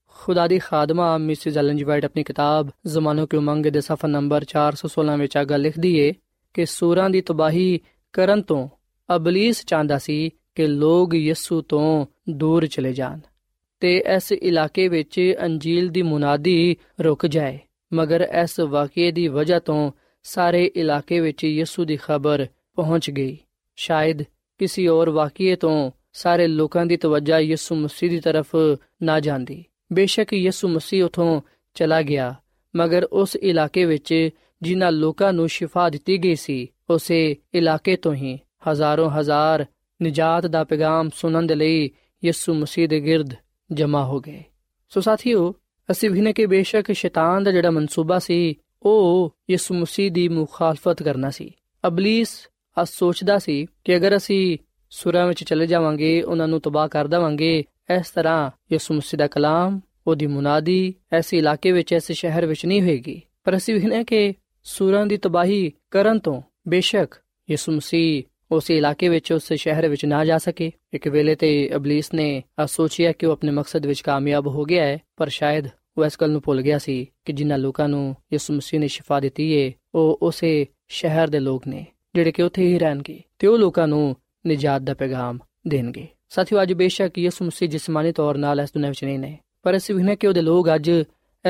ਖੁਦਾ 0.06 0.48
ਦੀ 0.48 0.58
ਖਾਦਮਾ 0.58 1.18
ਮਿਸਿਸ 1.18 1.58
ਐਲਨ 1.58 1.76
ਜੀ 1.76 1.84
ਵਾਈਟ 1.84 2.04
ਆਪਣੀ 2.04 2.22
ਕਿਤਾਬ 2.22 2.68
ਜ਼ਮਾਨੋ 2.86 3.26
ਕੇ 3.26 3.36
ਉਮੰਗ 3.36 3.66
ਦੇ 3.66 3.80
ਸਫਾ 3.80 4.08
ਨੰਬਰ 4.08 4.44
416 4.44 5.18
ਵਿੱਚ 5.18 5.36
ਆ 5.36 5.44
ਗੱਲ 5.44 5.60
ਲਿਖਦੀ 5.60 5.98
ਏ 5.98 6.12
ਕਿ 6.54 6.66
ਸੂਰਾਂ 6.66 7.10
ਦੀ 7.10 7.20
ਤਬਾਹੀ 7.20 7.80
ਕਰਨ 8.12 8.42
ਤੋਂ 8.42 8.68
ਅਬਲਿਸ 9.16 9.64
ਚਾਹੁੰਦਾ 9.64 9.98
ਸੀ 9.98 10.30
ਕਿ 10.54 10.66
ਲੋਕ 10.66 11.14
ਯਿਸੂ 11.14 11.60
ਤੋਂ 11.60 12.06
ਦੂਰ 12.30 12.66
ਚਲੇ 12.66 12.92
ਜਾਣ। 12.92 13.20
ਤੇ 13.80 14.04
ਇਸ 14.16 14.32
ਇਲਾਕੇ 14.32 14.88
ਵਿੱਚ 14.88 15.34
ਅੰਜੀਲ 15.42 15.88
ਦੀ 15.88 16.02
ਮੁਨਾਦੀ 16.02 16.76
ਰੁਕ 17.00 17.26
ਜਾਏ। 17.26 17.58
ਮਗਰ 17.92 18.28
ਇਸ 18.42 18.60
ਵਾਕਿਏ 18.60 19.10
ਦੀ 19.10 19.28
ਵਜ੍ਹਾ 19.28 19.58
ਤੋਂ 19.58 19.92
ਸਾਰੇ 20.22 20.70
ਇਲਾਕੇ 20.76 21.20
ਵਿੱਚ 21.20 21.44
ਯਿਸੂ 21.44 21.84
ਦੀ 21.84 21.96
ਖਬਰ 21.96 22.46
ਪਹੁੰਚ 22.74 23.10
ਗਈ। 23.10 23.38
ਸ਼ਾਇਦ 23.76 24.22
ਕਿਸੇ 24.58 24.88
ਹੋਰ 24.88 25.10
ਵਾਕਿਏ 25.10 25.56
ਤੋਂ 25.56 25.90
ਸਾਰੇ 26.12 26.46
ਲੋਕਾਂ 26.46 26.86
ਦੀ 26.86 26.96
ਤਵੱਜਾ 26.96 27.38
ਯਿਸੂ 27.38 27.74
ਮਸੀਹ 27.74 28.10
ਦੀ 28.10 28.20
ਤਰਫ 28.20 28.56
ਨਾ 29.02 29.20
ਜਾਂਦੀ। 29.20 29.64
ਬੇਸ਼ੱਕ 29.92 30.32
ਯਿਸੂ 30.32 30.68
ਮਸੀਹ 30.68 31.04
ਉਥੋਂ 31.04 31.40
ਚਲਾ 31.74 32.02
ਗਿਆ, 32.02 32.34
ਮਗਰ 32.76 33.04
ਉਸ 33.04 33.36
ਇਲਾਕੇ 33.36 33.84
ਵਿੱਚ 33.84 34.28
ਜਿਨ੍ਹਾਂ 34.62 34.92
ਲੋਕਾਂ 34.92 35.32
ਨੂੰ 35.32 35.48
ਸ਼ਿਫਾ 35.48 35.90
ਦਿੱਤੀ 35.90 36.18
ਗਈ 36.18 36.34
ਸੀ, 36.34 36.68
ਉਸੇ 36.90 37.36
ਇਲਾਕੇ 37.54 37.96
ਤੋਂ 37.96 38.14
ਹੀ 38.14 38.38
ਹਜ਼ਾਰਾਂ 38.70 39.10
ਹਜ਼ਾਰ 39.10 39.66
ਨਜਾਤ 40.02 40.46
ਦਾ 40.46 40.64
ਪੈਗਾਮ 40.64 41.10
ਸੁਣਨ 41.14 41.46
ਦੇ 41.46 41.54
ਲਈ 41.54 41.90
ਯਿਸੂ 42.24 42.54
ਮਸੀਹ 42.54 42.88
ਦੇ 42.88 43.00
ਗਿਰਦ 43.00 43.34
ਜਮਾ 43.72 44.04
ਹੋ 44.04 44.20
ਗਏ। 44.20 44.44
ਸੋ 44.88 45.00
ਸਾਥੀਓ, 45.00 45.54
ਅਸੀਂ 45.90 46.10
ਵੀ 46.10 46.20
ਨੇ 46.20 46.32
ਕਿ 46.32 46.46
ਬੇਸ਼ੱਕ 46.46 46.92
ਸ਼ੈਤਾਨ 46.92 47.44
ਦਾ 47.44 47.50
ਜਿਹੜਾ 47.52 47.70
ਮਨਸੂਬਾ 47.70 48.18
ਸੀ, 48.18 48.54
ਉਹ 48.82 49.36
ਯਿਸੂ 49.50 49.74
ਮਸੀਹ 49.74 50.12
ਦੀ 50.12 50.28
ਮੁਖਾਲਫਤ 50.28 51.02
ਕਰਨਾ 51.02 51.30
ਸੀ। 51.30 51.52
ਅਬਲਿਸ 51.86 52.48
ਆ 52.78 52.84
ਸੋਚਦਾ 52.84 53.38
ਸੀ 53.38 53.66
ਕਿ 53.84 53.96
ਅਗਰ 53.96 54.16
ਅਸੀਂ 54.16 54.58
ਸੁਰਾਂ 54.90 55.26
ਵਿੱਚ 55.26 55.44
ਚਲੇ 55.44 55.66
ਜਾਵਾਂਗੇ, 55.66 56.22
ਉਹਨਾਂ 56.22 56.48
ਨੂੰ 56.48 56.60
ਤਬਾਹ 56.60 56.88
ਕਰ 56.88 57.06
ਦੇਵਾਂਗੇ, 57.06 57.64
ਇਸ 57.98 58.10
ਤਰ੍ਹਾਂ 58.10 58.50
ਯਿਸੂ 58.72 58.94
ਮਸੀਹ 58.94 59.18
ਦਾ 59.18 59.26
ਕਲਾਮ, 59.26 59.80
ਉਹਦੀ 60.06 60.26
ਮੁਨਾਦੀ 60.26 60.94
ਐਸੇ 61.12 61.38
ਇਲਾਕੇ 61.38 61.72
ਵਿੱਚ 61.72 61.92
ਐਸੇ 61.92 62.14
ਸ਼ਹਿਰ 62.14 62.46
ਵਿੱਚ 62.46 62.66
ਨਹੀਂ 62.66 62.82
ਹੋਏਗੀ। 62.82 63.22
ਪਰ 63.44 63.56
ਅਸੀਂ 63.56 63.74
ਵੀ 63.74 63.80
ਨੇ 63.80 64.04
ਕਿ 64.04 64.34
ਸੂਰਾਂ 64.64 65.06
ਦੀ 65.06 65.16
ਤਬਾਹੀ 65.16 65.72
ਕਰਨ 65.90 66.18
ਤੋਂ 66.18 66.42
ਬੇਸ਼ੱਕ 66.68 67.14
ਯਿਸੂ 67.50 67.72
ਮਸੀਹ 67.72 68.22
ਉਸ 68.52 68.70
ਇਲਾਕੇ 68.70 69.08
ਵਿੱਚ, 69.08 69.32
ਉਸ 69.32 69.52
ਸ਼ਹਿਰ 69.52 69.88
ਵਿੱਚ 69.88 70.04
ਨਾ 70.04 70.24
ਜਾ 70.24 70.38
ਸਕੇ। 70.38 70.70
ਇੱਕ 70.94 71.08
ਵੇਲੇ 71.08 71.34
ਤੇ 71.34 71.70
ਅਬਲਿਸ 71.74 72.14
ਨੇ 72.14 72.42
ਆ 72.58 72.66
ਸੋਚਿਆ 72.66 73.12
ਕਿ 73.12 73.26
ਉਹ 73.26 73.32
ਆਪਣੇ 73.32 73.50
ਮਕਸਦ 73.50 73.86
ਵਿੱਚ 73.86 74.00
ਕਾਮਯਾਬ 74.00 74.46
ਹੋ 74.46 74.64
ਗਿਆ 74.64 74.84
ਹੈ, 74.84 74.98
ਪਰ 75.16 75.28
ਸ਼ਾਇਦ 75.28 75.68
ਉਹ 75.98 76.04
ਇਸ 76.06 76.16
ਗੱਲ 76.20 76.30
ਨੂੰ 76.30 76.42
ਭੁੱਲ 76.44 76.62
ਗਿਆ 76.62 76.78
ਸੀ 76.78 77.06
ਕਿ 77.24 77.32
ਜਿਨ੍ਹਾਂ 77.32 77.58
ਲੋਕਾਂ 77.58 77.88
ਨੂੰ 77.88 78.16
ਯਿਸੂ 78.32 78.54
ਮਸੀਹ 78.54 78.80
ਨੇ 78.80 78.88
ਸ਼ਿਫਾ 78.88 79.20
ਦਿੱਤੀ 79.20 79.52
ਏ, 79.52 79.72
ਉਹ 79.94 80.18
ਉਸੇ 80.22 80.66
ਸ਼ਹਿਰ 80.88 81.28
ਦੇ 81.28 81.40
ਲੋਕ 81.40 81.66
ਨੇ, 81.66 81.86
ਜਿਹੜੇ 82.14 82.32
ਕਿ 82.32 82.42
ਉੱਥੇ 82.42 82.66
ਹੀ 82.66 82.78
ਰਹਿਣਗੇ 82.78 83.20
ਤੇ 83.38 83.46
ਉਹ 83.46 83.58
ਲੋਕਾਂ 83.58 83.88
ਨੂੰ 83.88 84.16
ਨਜਾਤ 84.46 84.82
ਦਾ 84.82 84.94
ਪੈਗਾਮ 84.94 85.38
ਦੇਣਗੇ। 85.68 86.06
ਸਾਥੀਓ, 86.28 86.62
ਅੱਜ 86.62 86.72
ਬੇਸ਼ੱਕ 86.72 87.18
ਯਿਸੂ 87.18 87.44
ਮਸੀਹ 87.44 87.68
ਜਿਸਮਾਨੀ 87.68 88.12
ਤੌਰ 88.12 88.34
'ਤੇ 88.34 88.62
ਇਸ 88.62 88.72
ਦੁਨੀਆਂ 88.74 88.90
ਵਿੱਚ 88.90 89.04
ਨਹੀਂ 89.04 89.18
ਨੇ, 89.18 89.38
ਪਰ 89.62 89.76
ਅਸੀਂ 89.76 89.94
ਵੀ 89.94 90.16
ਕਿ 90.16 90.26
ਉਹਦੇ 90.26 90.42
ਲੋਕ 90.42 90.74
ਅੱਜ 90.74 90.88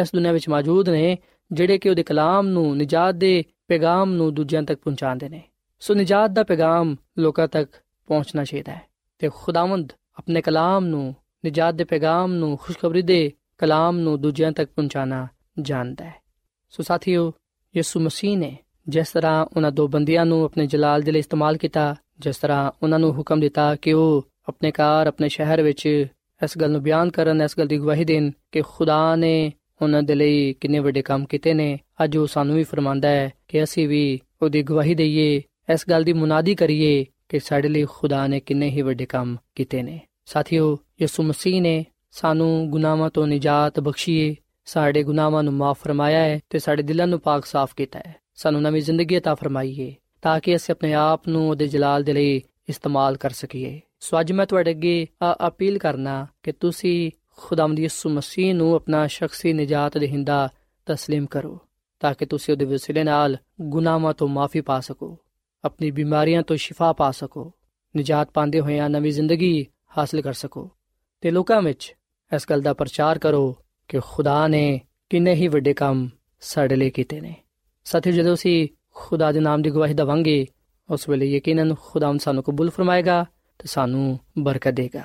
ਇਸ 0.01 0.09
ਦੁਨੀਆਂ 0.15 0.33
ਵਿੱਚ 0.33 0.49
ਮੌਜੂਦ 0.49 0.89
ਨੇ, 0.89 1.19
ਜਿਹੜੇ 1.53 1.79
ਕਿ 1.79 1.91
ਉਹਦੇ 1.91 2.03
ਕਲਾਮ 2.03 2.49
ਨੂੰ, 2.49 2.77
ਨਜਾਤ 2.77 3.15
ਦੇ 3.15 3.45
ਪੈਗਾਮ 3.69 4.13
ਨੂੰ 4.13 4.35
ਦੂਜਿਆਂ 4.35 4.63
ਤੱਕ 4.63 4.81
ਪਹੁੰਚਾਉਂਦੇ 4.85 5.29
ਨੇ। 5.29 5.43
ਸੋ 5.87 5.95
ਨਜਾਤ 5.95 6.31
ਦਾ 6.31 6.43
ਪੈਗਾਮ 6.43 6.97
ਲੋਕਾਂ 7.19 7.49
ਤੱਕ 7.49 7.71
ਪਹੁੰਚਣਾ 8.07 8.45
ਚਾਹੀਦਾ 8.45 8.73
ਹੈ। 8.73 8.83
ਤੇ 9.19 9.31
ਖੁਦਾਵੰਦ 9.35 9.93
ਆਪਣੇ 10.19 10.43
ਕਲਾਮ 10.43 10.85
ਨੂੰ, 10.85 11.15
ਨਜਾਤ 11.47 11.75
ਦੇ 11.75 11.85
ਪੈਗਾਮ 11.85 12.33
ਨੂੰ, 12.33 12.59
ਖੁਸ਼ਖਬਰੀ 12.63 13.03
ਦੇ 13.03 13.33
ਕਲਾਮ 13.59 13.99
ਨੂੰ 13.99 14.21
ਦੂਜਿਆਂ 14.21 14.53
ਤੱਕ 14.53 14.71
ਪਹੁੰਚਾਣਾ 14.71 15.27
ਜਾਣਦਾ 15.61 16.05
ਹੈ। 16.05 16.15
ਸੋ 16.71 16.83
ਸਾਥੀਓ, 16.83 17.33
ਯਿਸੂ 17.77 18.01
ਮਸੀਹ 18.01 18.39
ਨੇ 18.39 18.57
ਜਿਸ 18.89 19.11
ਤਰ੍ਹਾਂ 19.11 19.47
ਉਹਨਾਂ 19.57 19.73
ਦੋ 19.73 19.89
ਬੰਦਿਆਂ 19.89 20.27
ਨੂੰ 20.27 20.45
ਆਪਣੇ 20.45 20.67
ਜਲਾਲ 20.67 21.03
ਦੇ 21.03 21.13
ਲਈ 21.13 21.19
ਇਸਤੇਮਾਲ 21.19 21.57
ਕੀਤਾ, 21.57 21.97
ਜਿਸ 22.21 22.37
ਤਰ੍ਹਾਂ 22.37 22.73
ਉਹਨਾਂ 22.83 22.99
ਨੂੰ 22.99 23.13
ਹੁਕਮ 23.13 23.41
ਦਿੱਤਾ 23.41 23.77
ਕਿ 23.77 23.93
ਉਹ 23.93 24.27
ਆਪਣੇ 24.49 24.71
ਘਰ, 24.71 25.07
ਆਪਣੇ 25.07 25.29
ਸ਼ਹਿਰ 25.29 25.63
ਵਿੱਚ 25.63 26.07
ਇਸ 26.45 26.59
ਗੱਲ 26.59 26.71
ਨੂੰ 26.71 26.83
ਬਿਆਨ 26.83 27.11
ਕਰਨ, 27.11 27.43
ਇਸ 27.43 27.59
ਗੱਲ 27.59 27.67
ਦੀ 27.67 27.79
ਗਵਾਹੀ 27.79 28.05
ਦੇਣ 28.05 28.31
ਕਿ 28.53 28.63
ਖੁਦਾ 28.69 29.17
ਨੇ 29.17 29.53
ਉਹਨਾਂ 29.83 30.03
ਦੇ 30.03 30.15
ਲਈ 30.15 30.53
ਕਿੰਨੇ 30.53 30.79
ਵੱਡੇ 30.79 31.03
ਕੰਮ 31.03 31.25
ਕੀਤੇ 31.25 31.55
ਨੇ, 31.55 31.81
ਅੱਜ 32.05 32.17
ਉਹ 32.17 32.27
ਸਾਨੂੰ 32.27 32.57
ਵੀ 32.57 32.63
ਫਰਮਾਂਦਾ 32.63 33.09
ਹੈ 33.09 33.33
ਕਿ 33.49 33.63
ਅਸੀਂ 33.63 33.89
ਵੀ 33.89 34.21
ਉਹਦੀ 34.43 34.63
ਗਵਾਹੀ 34.63 34.95
ਦਈਏ 34.95 35.43
ਇਸ 35.70 35.86
ਗੱਲ 35.90 36.04
ਦੀ 36.04 36.14
ਮੁਨਾਦੀ 36.14 36.56
ਕਰੀਏ 36.56 37.06
ਕਿ 37.30 37.40
ਸਾਡੇ 37.40 37.70
ਲਈ 37.70 37.86
ਖੁਦਾ 37.86 38.28
ਨੇ 38.28 38.40
ਕਿੰਨੇ 38.40 38.70
ਹੀ 38.70 38.82
ਵੱਡੇ 38.82 39.06
ਕੰਮ 39.06 39.38
ਕੀਤੇ 39.56 39.82
ਨੇ 39.82 40.00
ਸਾਥੀਓ 40.26 40.78
ਯਿਸੂ 41.02 41.24
ਮਸੀਹ 41.24 41.62
ਨੇ 41.62 41.86
ਸਾਨੂੰ 42.12 42.70
ਗੁਨਾਹਾਂ 42.70 43.10
ਤੋਂ 43.10 43.28
ਨਿਜਾਤ 43.28 43.80
ਬਖਸ਼ੀਏ 43.80 44.36
ਸਾਡੇ 44.66 45.04
ਗੁਨਾਹਾਂ 45.04 45.44
ਨੂੰ 45.44 45.54
ਮਾਫ 45.54 45.84
ਫਰਮਾਇਆ 45.84 46.20
ਹੈ 46.20 46.40
ਤੇ 46.50 46.60
ਸਾਡੇ 46.60 46.84
ਦਿਲਾਂ 46.84 47.08
ਨੂੰ 47.08 47.20
ਪਾਕ 47.20 47.46
ਸਾਫ਼ 47.46 47.76
ਕੀਤਾ 47.76 48.00
ਹੈ 48.00 48.16
ਸਾਨੂੰ 48.36 48.62
ਨਵੀਂ 48.62 48.82
ਜ਼ਿੰਦਗੀ 48.82 49.18
عطا 49.18 49.36
ਫਰਮਾਈਏ 49.36 49.94
ਤਾਂ 50.22 50.40
ਕਿ 50.40 50.56
ਅਸੀਂ 50.56 50.72
ਆਪਣੇ 50.72 50.94
ਆਪ 50.94 51.28
ਨੂੰ 51.28 51.50
ਉਹਦੇ 51.50 51.68
ਜਲਾਲ 51.68 52.04
ਦੇ 52.04 52.14
ਲਈ 52.14 52.42
ਇਸਤੇਮਾਲ 52.70 53.18
ਕਰ 53.18 53.30
ਸਕੀਏ 53.30 53.80
ਸੋ 54.00 54.20
ਅੱਜ 54.20 54.32
ਮੈਂ 54.32 54.46
ਤੁਹਾਡੇ 54.46 54.72
ਅੱਗੇ 54.72 55.08
ਅਪੀਲ 55.48 55.78
ਕਰਨਾ 55.78 56.28
ਕਿ 56.44 56.52
ਤੁਸੀਂ 56.52 57.12
ਖੁਦਾਵੰਦ 57.38 57.80
ਯਿਸੂ 57.80 58.10
ਮਸੀਹ 58.10 58.56
ਨੂੰ 58.56 58.76
ਆਪਣਾ 58.76 59.08
ਸ਼ਖਸੀ 59.08 59.54
ਨਜਾਤ 59.54 59.98
ਦੇਹਿੰਦਾ 59.98 60.50
تسلیم 60.88 61.26
ਕਰੋ 61.32 61.60
ਤਾਂ 62.00 62.14
ਕਿ 62.14 62.26
ਤੁਸੀਂ 62.26 62.54
ਉਹਦੇ 62.54 62.66
ਵਸਿਲੇ 62.66 63.04
ਨਾਲ 63.04 63.38
ਗੁਨਾਹਾਂ 63.62 64.14
ਤੋਂ 64.14 64.28
ਮਾਫੀ 64.28 64.62
ਪਾ 64.62 64.80
ਸਕੋ 64.80 65.18
ਆਪਣੀ 65.67 65.91
ਬਿਮਾਰੀਆਂ 65.91 66.43
ਤੋਂ 66.43 66.57
ਸ਼ਿਫਾ 66.57 66.93
ਪਾ 66.93 67.11
ਸਕੋ, 67.11 67.53
ਨਜਾਤ 67.97 68.31
ਪਾਉਂਦੇ 68.31 68.61
ਹੋਇਆਂ 68.61 68.91
ਨਵੀਂ 68.91 69.13
ਜ਼ਿੰਦਗੀ 69.13 69.67
ਹਾਸਲ 69.99 70.21
ਕਰ 70.21 70.33
ਸਕੋ। 70.33 70.71
ਤੇ 71.21 71.31
ਲੋਕਾਂ 71.31 71.63
ਵਿੱਚ 71.63 71.95
ਇਸ 72.37 72.47
ਗੱਲ 72.51 72.61
ਦਾ 72.61 72.75
ਪ੍ਰਚਾਰ 72.75 73.19
ਕਰੋ 73.19 73.57
ਕਿ 73.89 74.01
ਖੁਦਾ 74.05 74.49
ਨੇ 74.49 74.81
ਕਿੰਨੇ 75.11 75.35
ਹੀ 75.35 75.49
ਵੱਡੇ 75.49 75.75
ਕੰਮ 75.75 76.09
ਸਾਡੇ 76.41 76.77
ਲਈ 76.77 76.91
ਕੀਤੇ 76.91 77.21
ਨੇ। 77.21 77.35
ਸਾਥੀ 77.85 78.13
ਜਦੋਂ 78.13 78.35
ਅਸੀਂ 78.35 78.69
ਖੁਦਾ 78.95 79.33
ਦੇ 79.33 79.41
ਨਾਮ 79.41 79.63
ਦੀ 79.63 79.71
ਗਵਾਹੀ 79.71 79.95
ਦਵਾਂਗੇ, 79.95 80.47
ਉਸ 80.91 81.09
ਵੇਲੇ 81.09 81.27
ਯਕੀਨਨ 81.27 81.75
ਖੁਦਾਵੰਦ 81.81 82.21
ਸਾਨੂੰ 82.21 82.43
ਕਬੂਲ 82.43 82.71
ਫਰਮਾਏਗਾ 82.71 83.27
ਤੇ 83.59 83.69
ਸਾਨੂੰ 83.69 84.19
ਬਰਕਤ 84.39 84.71
ਦੇਗਾ। 84.71 85.05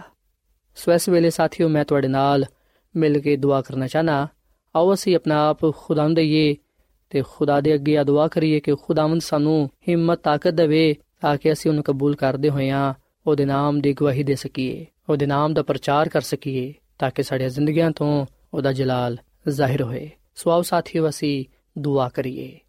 ਸੋ 0.75 0.93
ਇਸ 0.93 1.09
ਵੇਲੇ 1.09 1.29
ਸਾਥੀਓ, 1.29 1.69
ਮੈਂ 1.69 1.85
ਤੁਹਾਡੇ 1.85 2.07
ਨਾਲ 2.07 2.45
ਮਿਲ 2.95 3.19
ਕੇ 3.19 3.37
ਦੁਆ 3.37 3.61
ਕਰਨਾ 3.61 3.87
ਚਾਹਨਾ 3.87 4.27
ਆਓ 4.75 4.93
ਅਸੀਂ 4.93 5.15
ਆਪਣਾ 5.15 5.49
ਆਪ 5.49 5.75
ਖੁਦਾਵੰਦ 5.77 6.15
ਦਈਏ 6.15 6.55
ਤੇ 7.11 7.23
ਖੁਦਾ 7.29 7.61
ਦੇ 7.61 7.73
ਅੱਗੇ 7.73 7.97
ਆ 7.97 8.03
ਦੁਆ 8.03 8.27
ਕਰੀਏ 8.27 8.59
ਕਿ 8.59 8.75
ਖੁਦਾਵੰਦ 8.75 9.21
ਸਾਨੂੰ 9.21 9.69
ਹਿੰਮਤ, 9.87 10.19
ਤਾਕਤ 10.23 10.53
ਦੇਵੇ 10.53 10.95
ਤਾਂ 11.21 11.37
ਕਿ 11.37 11.51
ਅਸੀਂ 11.51 11.71
ਉਹਨੂੰ 11.71 11.83
ਕਬੂਲ 11.83 12.15
ਕਰਦੇ 12.15 12.49
ਹੋਇਆਂ 12.49 12.93
ਉਹਦੇ 13.27 13.45
ਨਾਮ 13.45 13.81
ਦੀ 13.81 13.93
ਗਵਾਹੀ 13.93 14.23
ਦੇ 14.23 14.35
ਸਕੀਏ, 14.35 14.85
ਉਹਦੇ 15.09 15.25
ਨਾਮ 15.25 15.53
ਦਾ 15.53 15.63
ਪ੍ਰਚਾਰ 15.63 16.09
ਕਰ 16.09 16.21
ਸਕੀਏ 16.21 16.73
ਤਾਂ 16.99 17.11
ਕਿ 17.11 17.23
ਸਾਡੀਆਂ 17.23 17.49
ਜ਼ਿੰਦਗੀਆਂ 17.49 17.91
ਤੋਂ 17.91 18.25
ਉਹਦਾ 18.53 18.73
ਜਲਾਲ 18.73 19.17
ਜ਼ਾਹਿਰ 19.49 19.81
ਹੋਏ। 19.81 20.09
ਸੋ 20.35 20.51
ਆਓ 20.51 20.61
ਸਾਥੀਓ, 20.61 21.09
ਅਸੀਂ 21.09 21.45
ਦੁਆ 21.77 22.09
ਕਰੀਏ। 22.09 22.59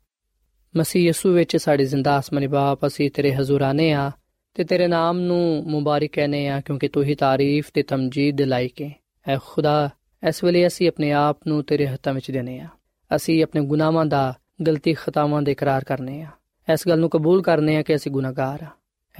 ਮਸੀਹ 0.76 1.08
ਯਸੂ 1.08 1.32
ਵਿੱਚ 1.32 1.56
ਸਾਡੇ 1.56 1.84
ਜ਼ਿੰਦਾ 1.84 2.16
ਆਸਮਾਨੀ 2.16 2.46
ਬਾਪ, 2.46 2.86
ਅਸੀਂ 2.86 3.10
ਤੇਰੇ 3.10 3.34
ਹਜ਼ੂਰ 3.34 3.60
ਆਨੇ 3.60 3.92
ਆ 3.92 4.10
ਤੇ 4.54 4.64
ਤੇਰੇ 4.64 4.86
ਨਾਮ 4.86 5.18
ਨੂੰ 5.18 5.64
ਮੁਬਾਰਕ 5.66 6.10
ਕਹਨੇ 6.12 6.48
ਆ 6.48 6.60
ਕਿਉਂਕਿ 6.60 6.88
ਤੂੰ 6.88 7.04
ਹੀ 7.04 7.14
ਤਾਰੀਫ 7.14 7.70
ਤੇ 7.74 7.82
ਤਮਜੀਦ 7.82 8.36
ਦੇ 8.36 8.44
ਲਾਇਕ 8.44 8.82
ਹੈ 8.82 8.90
ਐ 9.28 9.38
ਖੁਦਾ, 9.44 9.90
ਇਸ 10.28 10.44
ਵੇਲੇ 10.44 10.66
ਅਸੀਂ 10.66 10.88
ਆਪਣੇ 10.88 11.12
ਆਪ 11.12 11.46
ਨੂੰ 11.46 11.64
ਤੇਰੇ 11.64 11.86
ਹੱਥਾਂ 11.86 12.14
ਵਿੱਚ 12.14 12.30
ਦੇਨੇ 12.30 12.58
ਆ। 12.60 12.68
ਅਸੀਂ 13.16 13.42
ਆਪਣੇ 13.44 13.60
ਗੁਨਾਹਾਂ 13.60 14.06
ਦਾ 14.06 14.34
ਗਲਤੀ 14.66 14.94
ਖਤਾਵਾਂ 14.94 15.42
ਦੇ 15.42 15.52
ਇਕਰਾਰ 15.52 15.84
ਕਰਨੇ 15.84 16.22
ਆ। 16.22 16.26
ਇਸ 16.72 16.88
ਗੱਲ 16.88 16.98
ਨੂੰ 16.98 17.10
ਕਬੂਲ 17.10 17.42
ਕਰਨੇ 17.42 17.76
ਆ 17.76 17.82
ਕਿ 17.82 17.94
ਅਸੀਂ 17.94 18.12
ਗੁਨਾਹਗਾਰ 18.12 18.62
ਆ। 18.62 18.66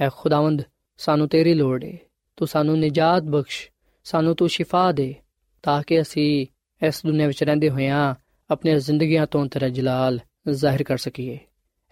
ਐ 0.01 0.09
ਖੁਦਾਵੰਦ, 0.15 0.61
ਸਾਨੂੰ 0.97 1.27
ਤੇਰੀ 1.27 1.53
ਲੋੜ 1.53 1.83
ਏ। 1.83 1.97
ਤੂੰ 2.35 2.47
ਸਾਨੂੰ 2.47 2.79
ਨਿਜਾਤ 2.79 3.23
ਬਖਸ਼, 3.23 3.69
ਸਾਨੂੰ 4.03 4.35
ਤੂੰ 4.35 4.49
ਸ਼ਿਫਾ 4.49 4.91
ਦੇ, 4.91 5.15
ਤਾਂ 5.63 5.83
ਕਿ 5.87 6.01
ਅਸੀਂ 6.01 6.47
ਇਸ 6.87 7.01
ਦੁਨੀਆਂ 7.05 7.27
ਵਿੱਚ 7.27 7.43
ਰਹਿੰਦੇ 7.43 7.69
ਹੋਇਆਂ 7.69 8.15
ਆਪਣੀਆਂ 8.51 8.79
ਜ਼ਿੰਦਗੀਆਂ 8.79 9.27
ਤੋਂ 9.27 9.45
ਤੇਰਾ 9.45 9.69
ਜਲਾਲ 9.69 10.19
ਜ਼ਾਹਿਰ 10.49 10.83
ਕਰ 10.83 10.97
ਸਕੀਏ। 10.97 11.39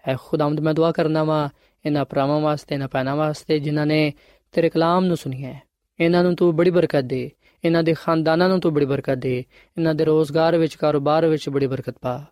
ਐ 0.08 0.16
ਖੁਦਾਵੰਦ, 0.24 0.60
ਮੈਂ 0.60 0.74
ਦੁਆ 0.74 0.92
ਕਰਨਾ 0.92 1.24
ਵਾ 1.24 1.48
ਇਹਨਾਂ 1.86 2.04
ਭਰਾਵਾਂ 2.04 2.40
ਵਾਸਤੇ, 2.40 2.74
ਇਹਨਾਂ 2.74 2.88
ਪੈਨਾ 2.88 3.14
ਵਾਸਤੇ, 3.14 3.58
ਜਿਨ੍ਹਾਂ 3.58 3.86
ਨੇ 3.86 4.12
ਤੇਰੇ 4.52 4.68
ਕਲਾਮ 4.68 5.04
ਨੂੰ 5.04 5.16
ਸੁਣਿਆ 5.16 5.54
ਇਹਨਾਂ 6.00 6.22
ਨੂੰ 6.22 6.36
ਤੂੰ 6.36 6.56
ਬੜੀ 6.56 6.70
ਬਰਕਤ 6.70 7.00
ਦੇ 7.00 7.30
ਇਹਨਾਂ 7.64 7.82
ਦੇ 7.82 7.94
ਖਾਨਦਾਨਾਂ 7.94 8.48
ਨੂੰ 8.48 8.60
ਤੂੰ 8.60 8.74
ਬੜੀ 8.74 8.84
ਬਰਕਤ 8.84 9.14
ਦੇ, 9.14 9.44
ਇਹਨਾਂ 9.76 9.94
ਦੇ 9.94 10.04
ਰੋਜ਼ਗਾਰ 10.04 10.58
ਵਿੱਚ, 10.58 10.74
ਕਾਰੋਬਾਰ 10.74 11.26
ਵਿੱਚ 11.26 11.48
ਬੜੀ 11.48 11.66
ਬਰਕਤ 11.66 11.94
ਪਾ। 12.00 12.24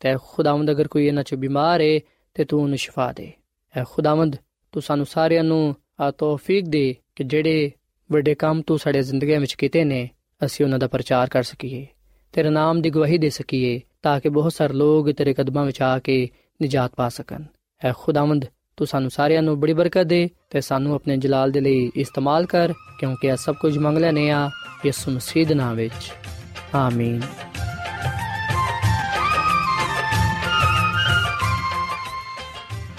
ਤੇ 0.00 0.08
ਖੁਦਾਵੰਦ 0.22 0.70
ਅਗਰ 0.70 0.88
ਕੋਈ 0.88 1.06
ਇਹਨਾਂ 1.06 1.22
'ਚ 1.22 1.34
ਬਿਮਾਰ 1.34 1.80
ਏ, 1.80 2.00
ਤੇ 2.34 2.44
ਤੂੰ 2.44 2.62
ਉਹਨੂੰ 2.62 2.78
ਸ਼ਿਫਾ 2.78 3.12
ਦੇ। 3.12 3.32
ਐ 3.76 3.84
ਖੁਦਾਵੰਦ, 3.90 4.36
ਤੂੰ 4.72 4.82
ਸਾਨੂੰ 4.82 5.06
ਸਾਰਿਆਂ 5.06 5.44
ਨੂੰ 5.44 5.76
ਆ 6.00 6.10
ਤੌਫੀਕ 6.10 6.64
ਦੇ 6.68 6.96
ਕਿ 7.16 7.24
ਜਿਹੜੇ 7.24 7.70
ਵੱਡੇ 8.12 8.34
ਕੰਮ 8.34 8.62
ਤੂੰ 8.62 8.78
ਸਾਡੇ 8.78 9.02
ਜ਼ਿੰਦਗੀ 9.02 9.36
ਵਿੱਚ 9.36 9.54
ਕੀਤੇ 9.54 9.84
ਨੇ, 9.84 10.10
ਅਸੀਂ 10.44 10.66
ਉਹਨਾਂ 10.66 10.78
ਦਾ 10.78 10.86
ਪ੍ਰਚਾਰ 10.86 11.28
ਕਰ 11.28 11.42
ਸਕੀਏ। 11.42 11.86
ਤੇਰੇ 12.32 12.50
ਨਾਮ 12.50 12.82
ਦੀ 12.82 12.90
ਗਵਾਹੀ 12.90 13.18
ਦੇ 13.18 13.30
ਸਕੀਏ, 13.30 13.80
ਤਾਂ 14.02 14.20
ਕਿ 14.20 14.28
ਬਹੁਤ 14.28 14.52
ਸਾਰੇ 14.52 14.72
ਲੋਕ 14.72 15.10
ਤੇਰੇ 15.10 15.34
ਕਦਮਾਂ 15.34 15.64
ਵਿੱਚ 15.64 15.82
ਆ 15.82 15.98
ਕੇ 15.98 16.28
ਨਿਜਾਤ 16.62 16.92
ਪਾ 16.96 17.08
ਸਕਣ। 17.08 17.42
ਐ 17.84 17.92
ਖੁਦਾਵੰਦ, 17.98 18.44
ਤੂੰ 18.76 18.86
ਸਾਨੂੰ 18.86 19.10
ਸਾਰਿਆਂ 19.10 19.42
ਨੂੰ 19.42 19.60
ਬੜੀ 19.60 19.72
ਬਰਕਤ 19.72 20.02
ਦੇ 20.02 20.28
ਤੇ 20.50 20.60
ਸਾਨੂੰ 20.60 20.94
ਆਪਣੇ 20.94 21.16
ਜਲਾਲ 21.16 21.50
ਦੇ 21.50 21.60
ਲਈ 21.60 21.92
ਇਸਤੇਮਾਲ 21.96 22.46
ਕਰ, 22.46 22.72
ਕਿਉਂਕਿ 23.00 23.28
ਇਹ 23.28 23.36
ਸਭ 23.36 23.54
ਕੁਝ 23.54 23.78
ਮੰਗ 23.78 23.98
ਲੈਨੇ 23.98 24.30
ਆ 24.30 24.50
ਯਿਸੂ 24.86 25.10
ਮਸੀਹ 25.10 25.46
ਦੇ 25.46 25.54
ਨਾਮ 25.54 25.76
ਵਿੱਚ। 25.76 26.12
ਆਮੀਨ। 26.74 27.22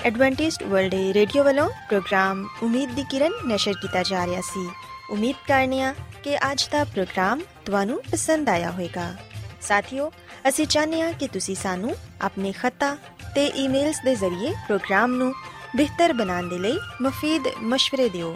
ਐਡਵੈਂਟਿਸਟ 0.06 0.64
ਵਰਲਡ 0.64 0.94
ਰੇਡੀਓ 0.94 1.44
ਵੱਲੋਂ 1.44 1.70
ਪ੍ਰੋਗਰਾਮ 1.70 2.48
ਉਮੀਦ 2.64 2.92
ਦੀ 2.92 3.04
ਕਿਰਨ 3.10 3.32
ਨਿਸ਼ਰ 3.46 3.74
ਕੀਤਾ 3.74 4.04
ਜਾ 4.04 4.26
ਰਿਹਾ 4.26 4.42
ਸੀ। 4.42 4.70
ਉਮੀਦ 5.10 5.36
ਕਰਨੇ 5.48 5.82
ਆ 5.82 5.96
ਕਿ 6.24 6.38
ਅੱਜ 6.38 6.68
ਦਾ 6.72 6.84
ਪ੍ਰੋਗਰਾਮ 6.84 7.42
ਤੁਹਾਨੂੰ 7.66 8.02
ਪਸੰਦ 8.12 8.50
ਆਇਆ 8.50 8.72
ਹੋਵੇਗਾ। 8.72 9.16
ਸਾਥੀਓ, 9.62 10.12
ਅਸੀਂ 10.50 10.68
ਚਾਹੁੰਦੇ 10.68 11.02
ਹਾਂ 11.02 11.14
ਕਿ 11.14 11.28
ਤੁਸੀਂ 11.28 11.56
ਸਾਨੂੰ 11.56 11.96
ਆਪਣੇ 12.22 12.52
ਖਤਾ 12.52 12.96
ਤੇ 13.36 13.46
ਈਮੇਲਸ 13.46 14.02
ਦੇ 14.06 14.16
ਜ਼ਰੀਏ 14.16 14.52
ਪ੍ਰੋਗਰਾਮ 14.52 15.12
ਨੂੰ 15.12 15.34
ਬਿਹਤਰ 15.76 16.14
ਬਣਾਉਣ 16.14 16.50
ਦੇ 16.50 16.58
ਲਈ 16.58 16.80
ਮਫੀਦ 17.02 17.48
مشਵਰੇ 17.48 18.10
ਦਿਓ। 18.10 18.36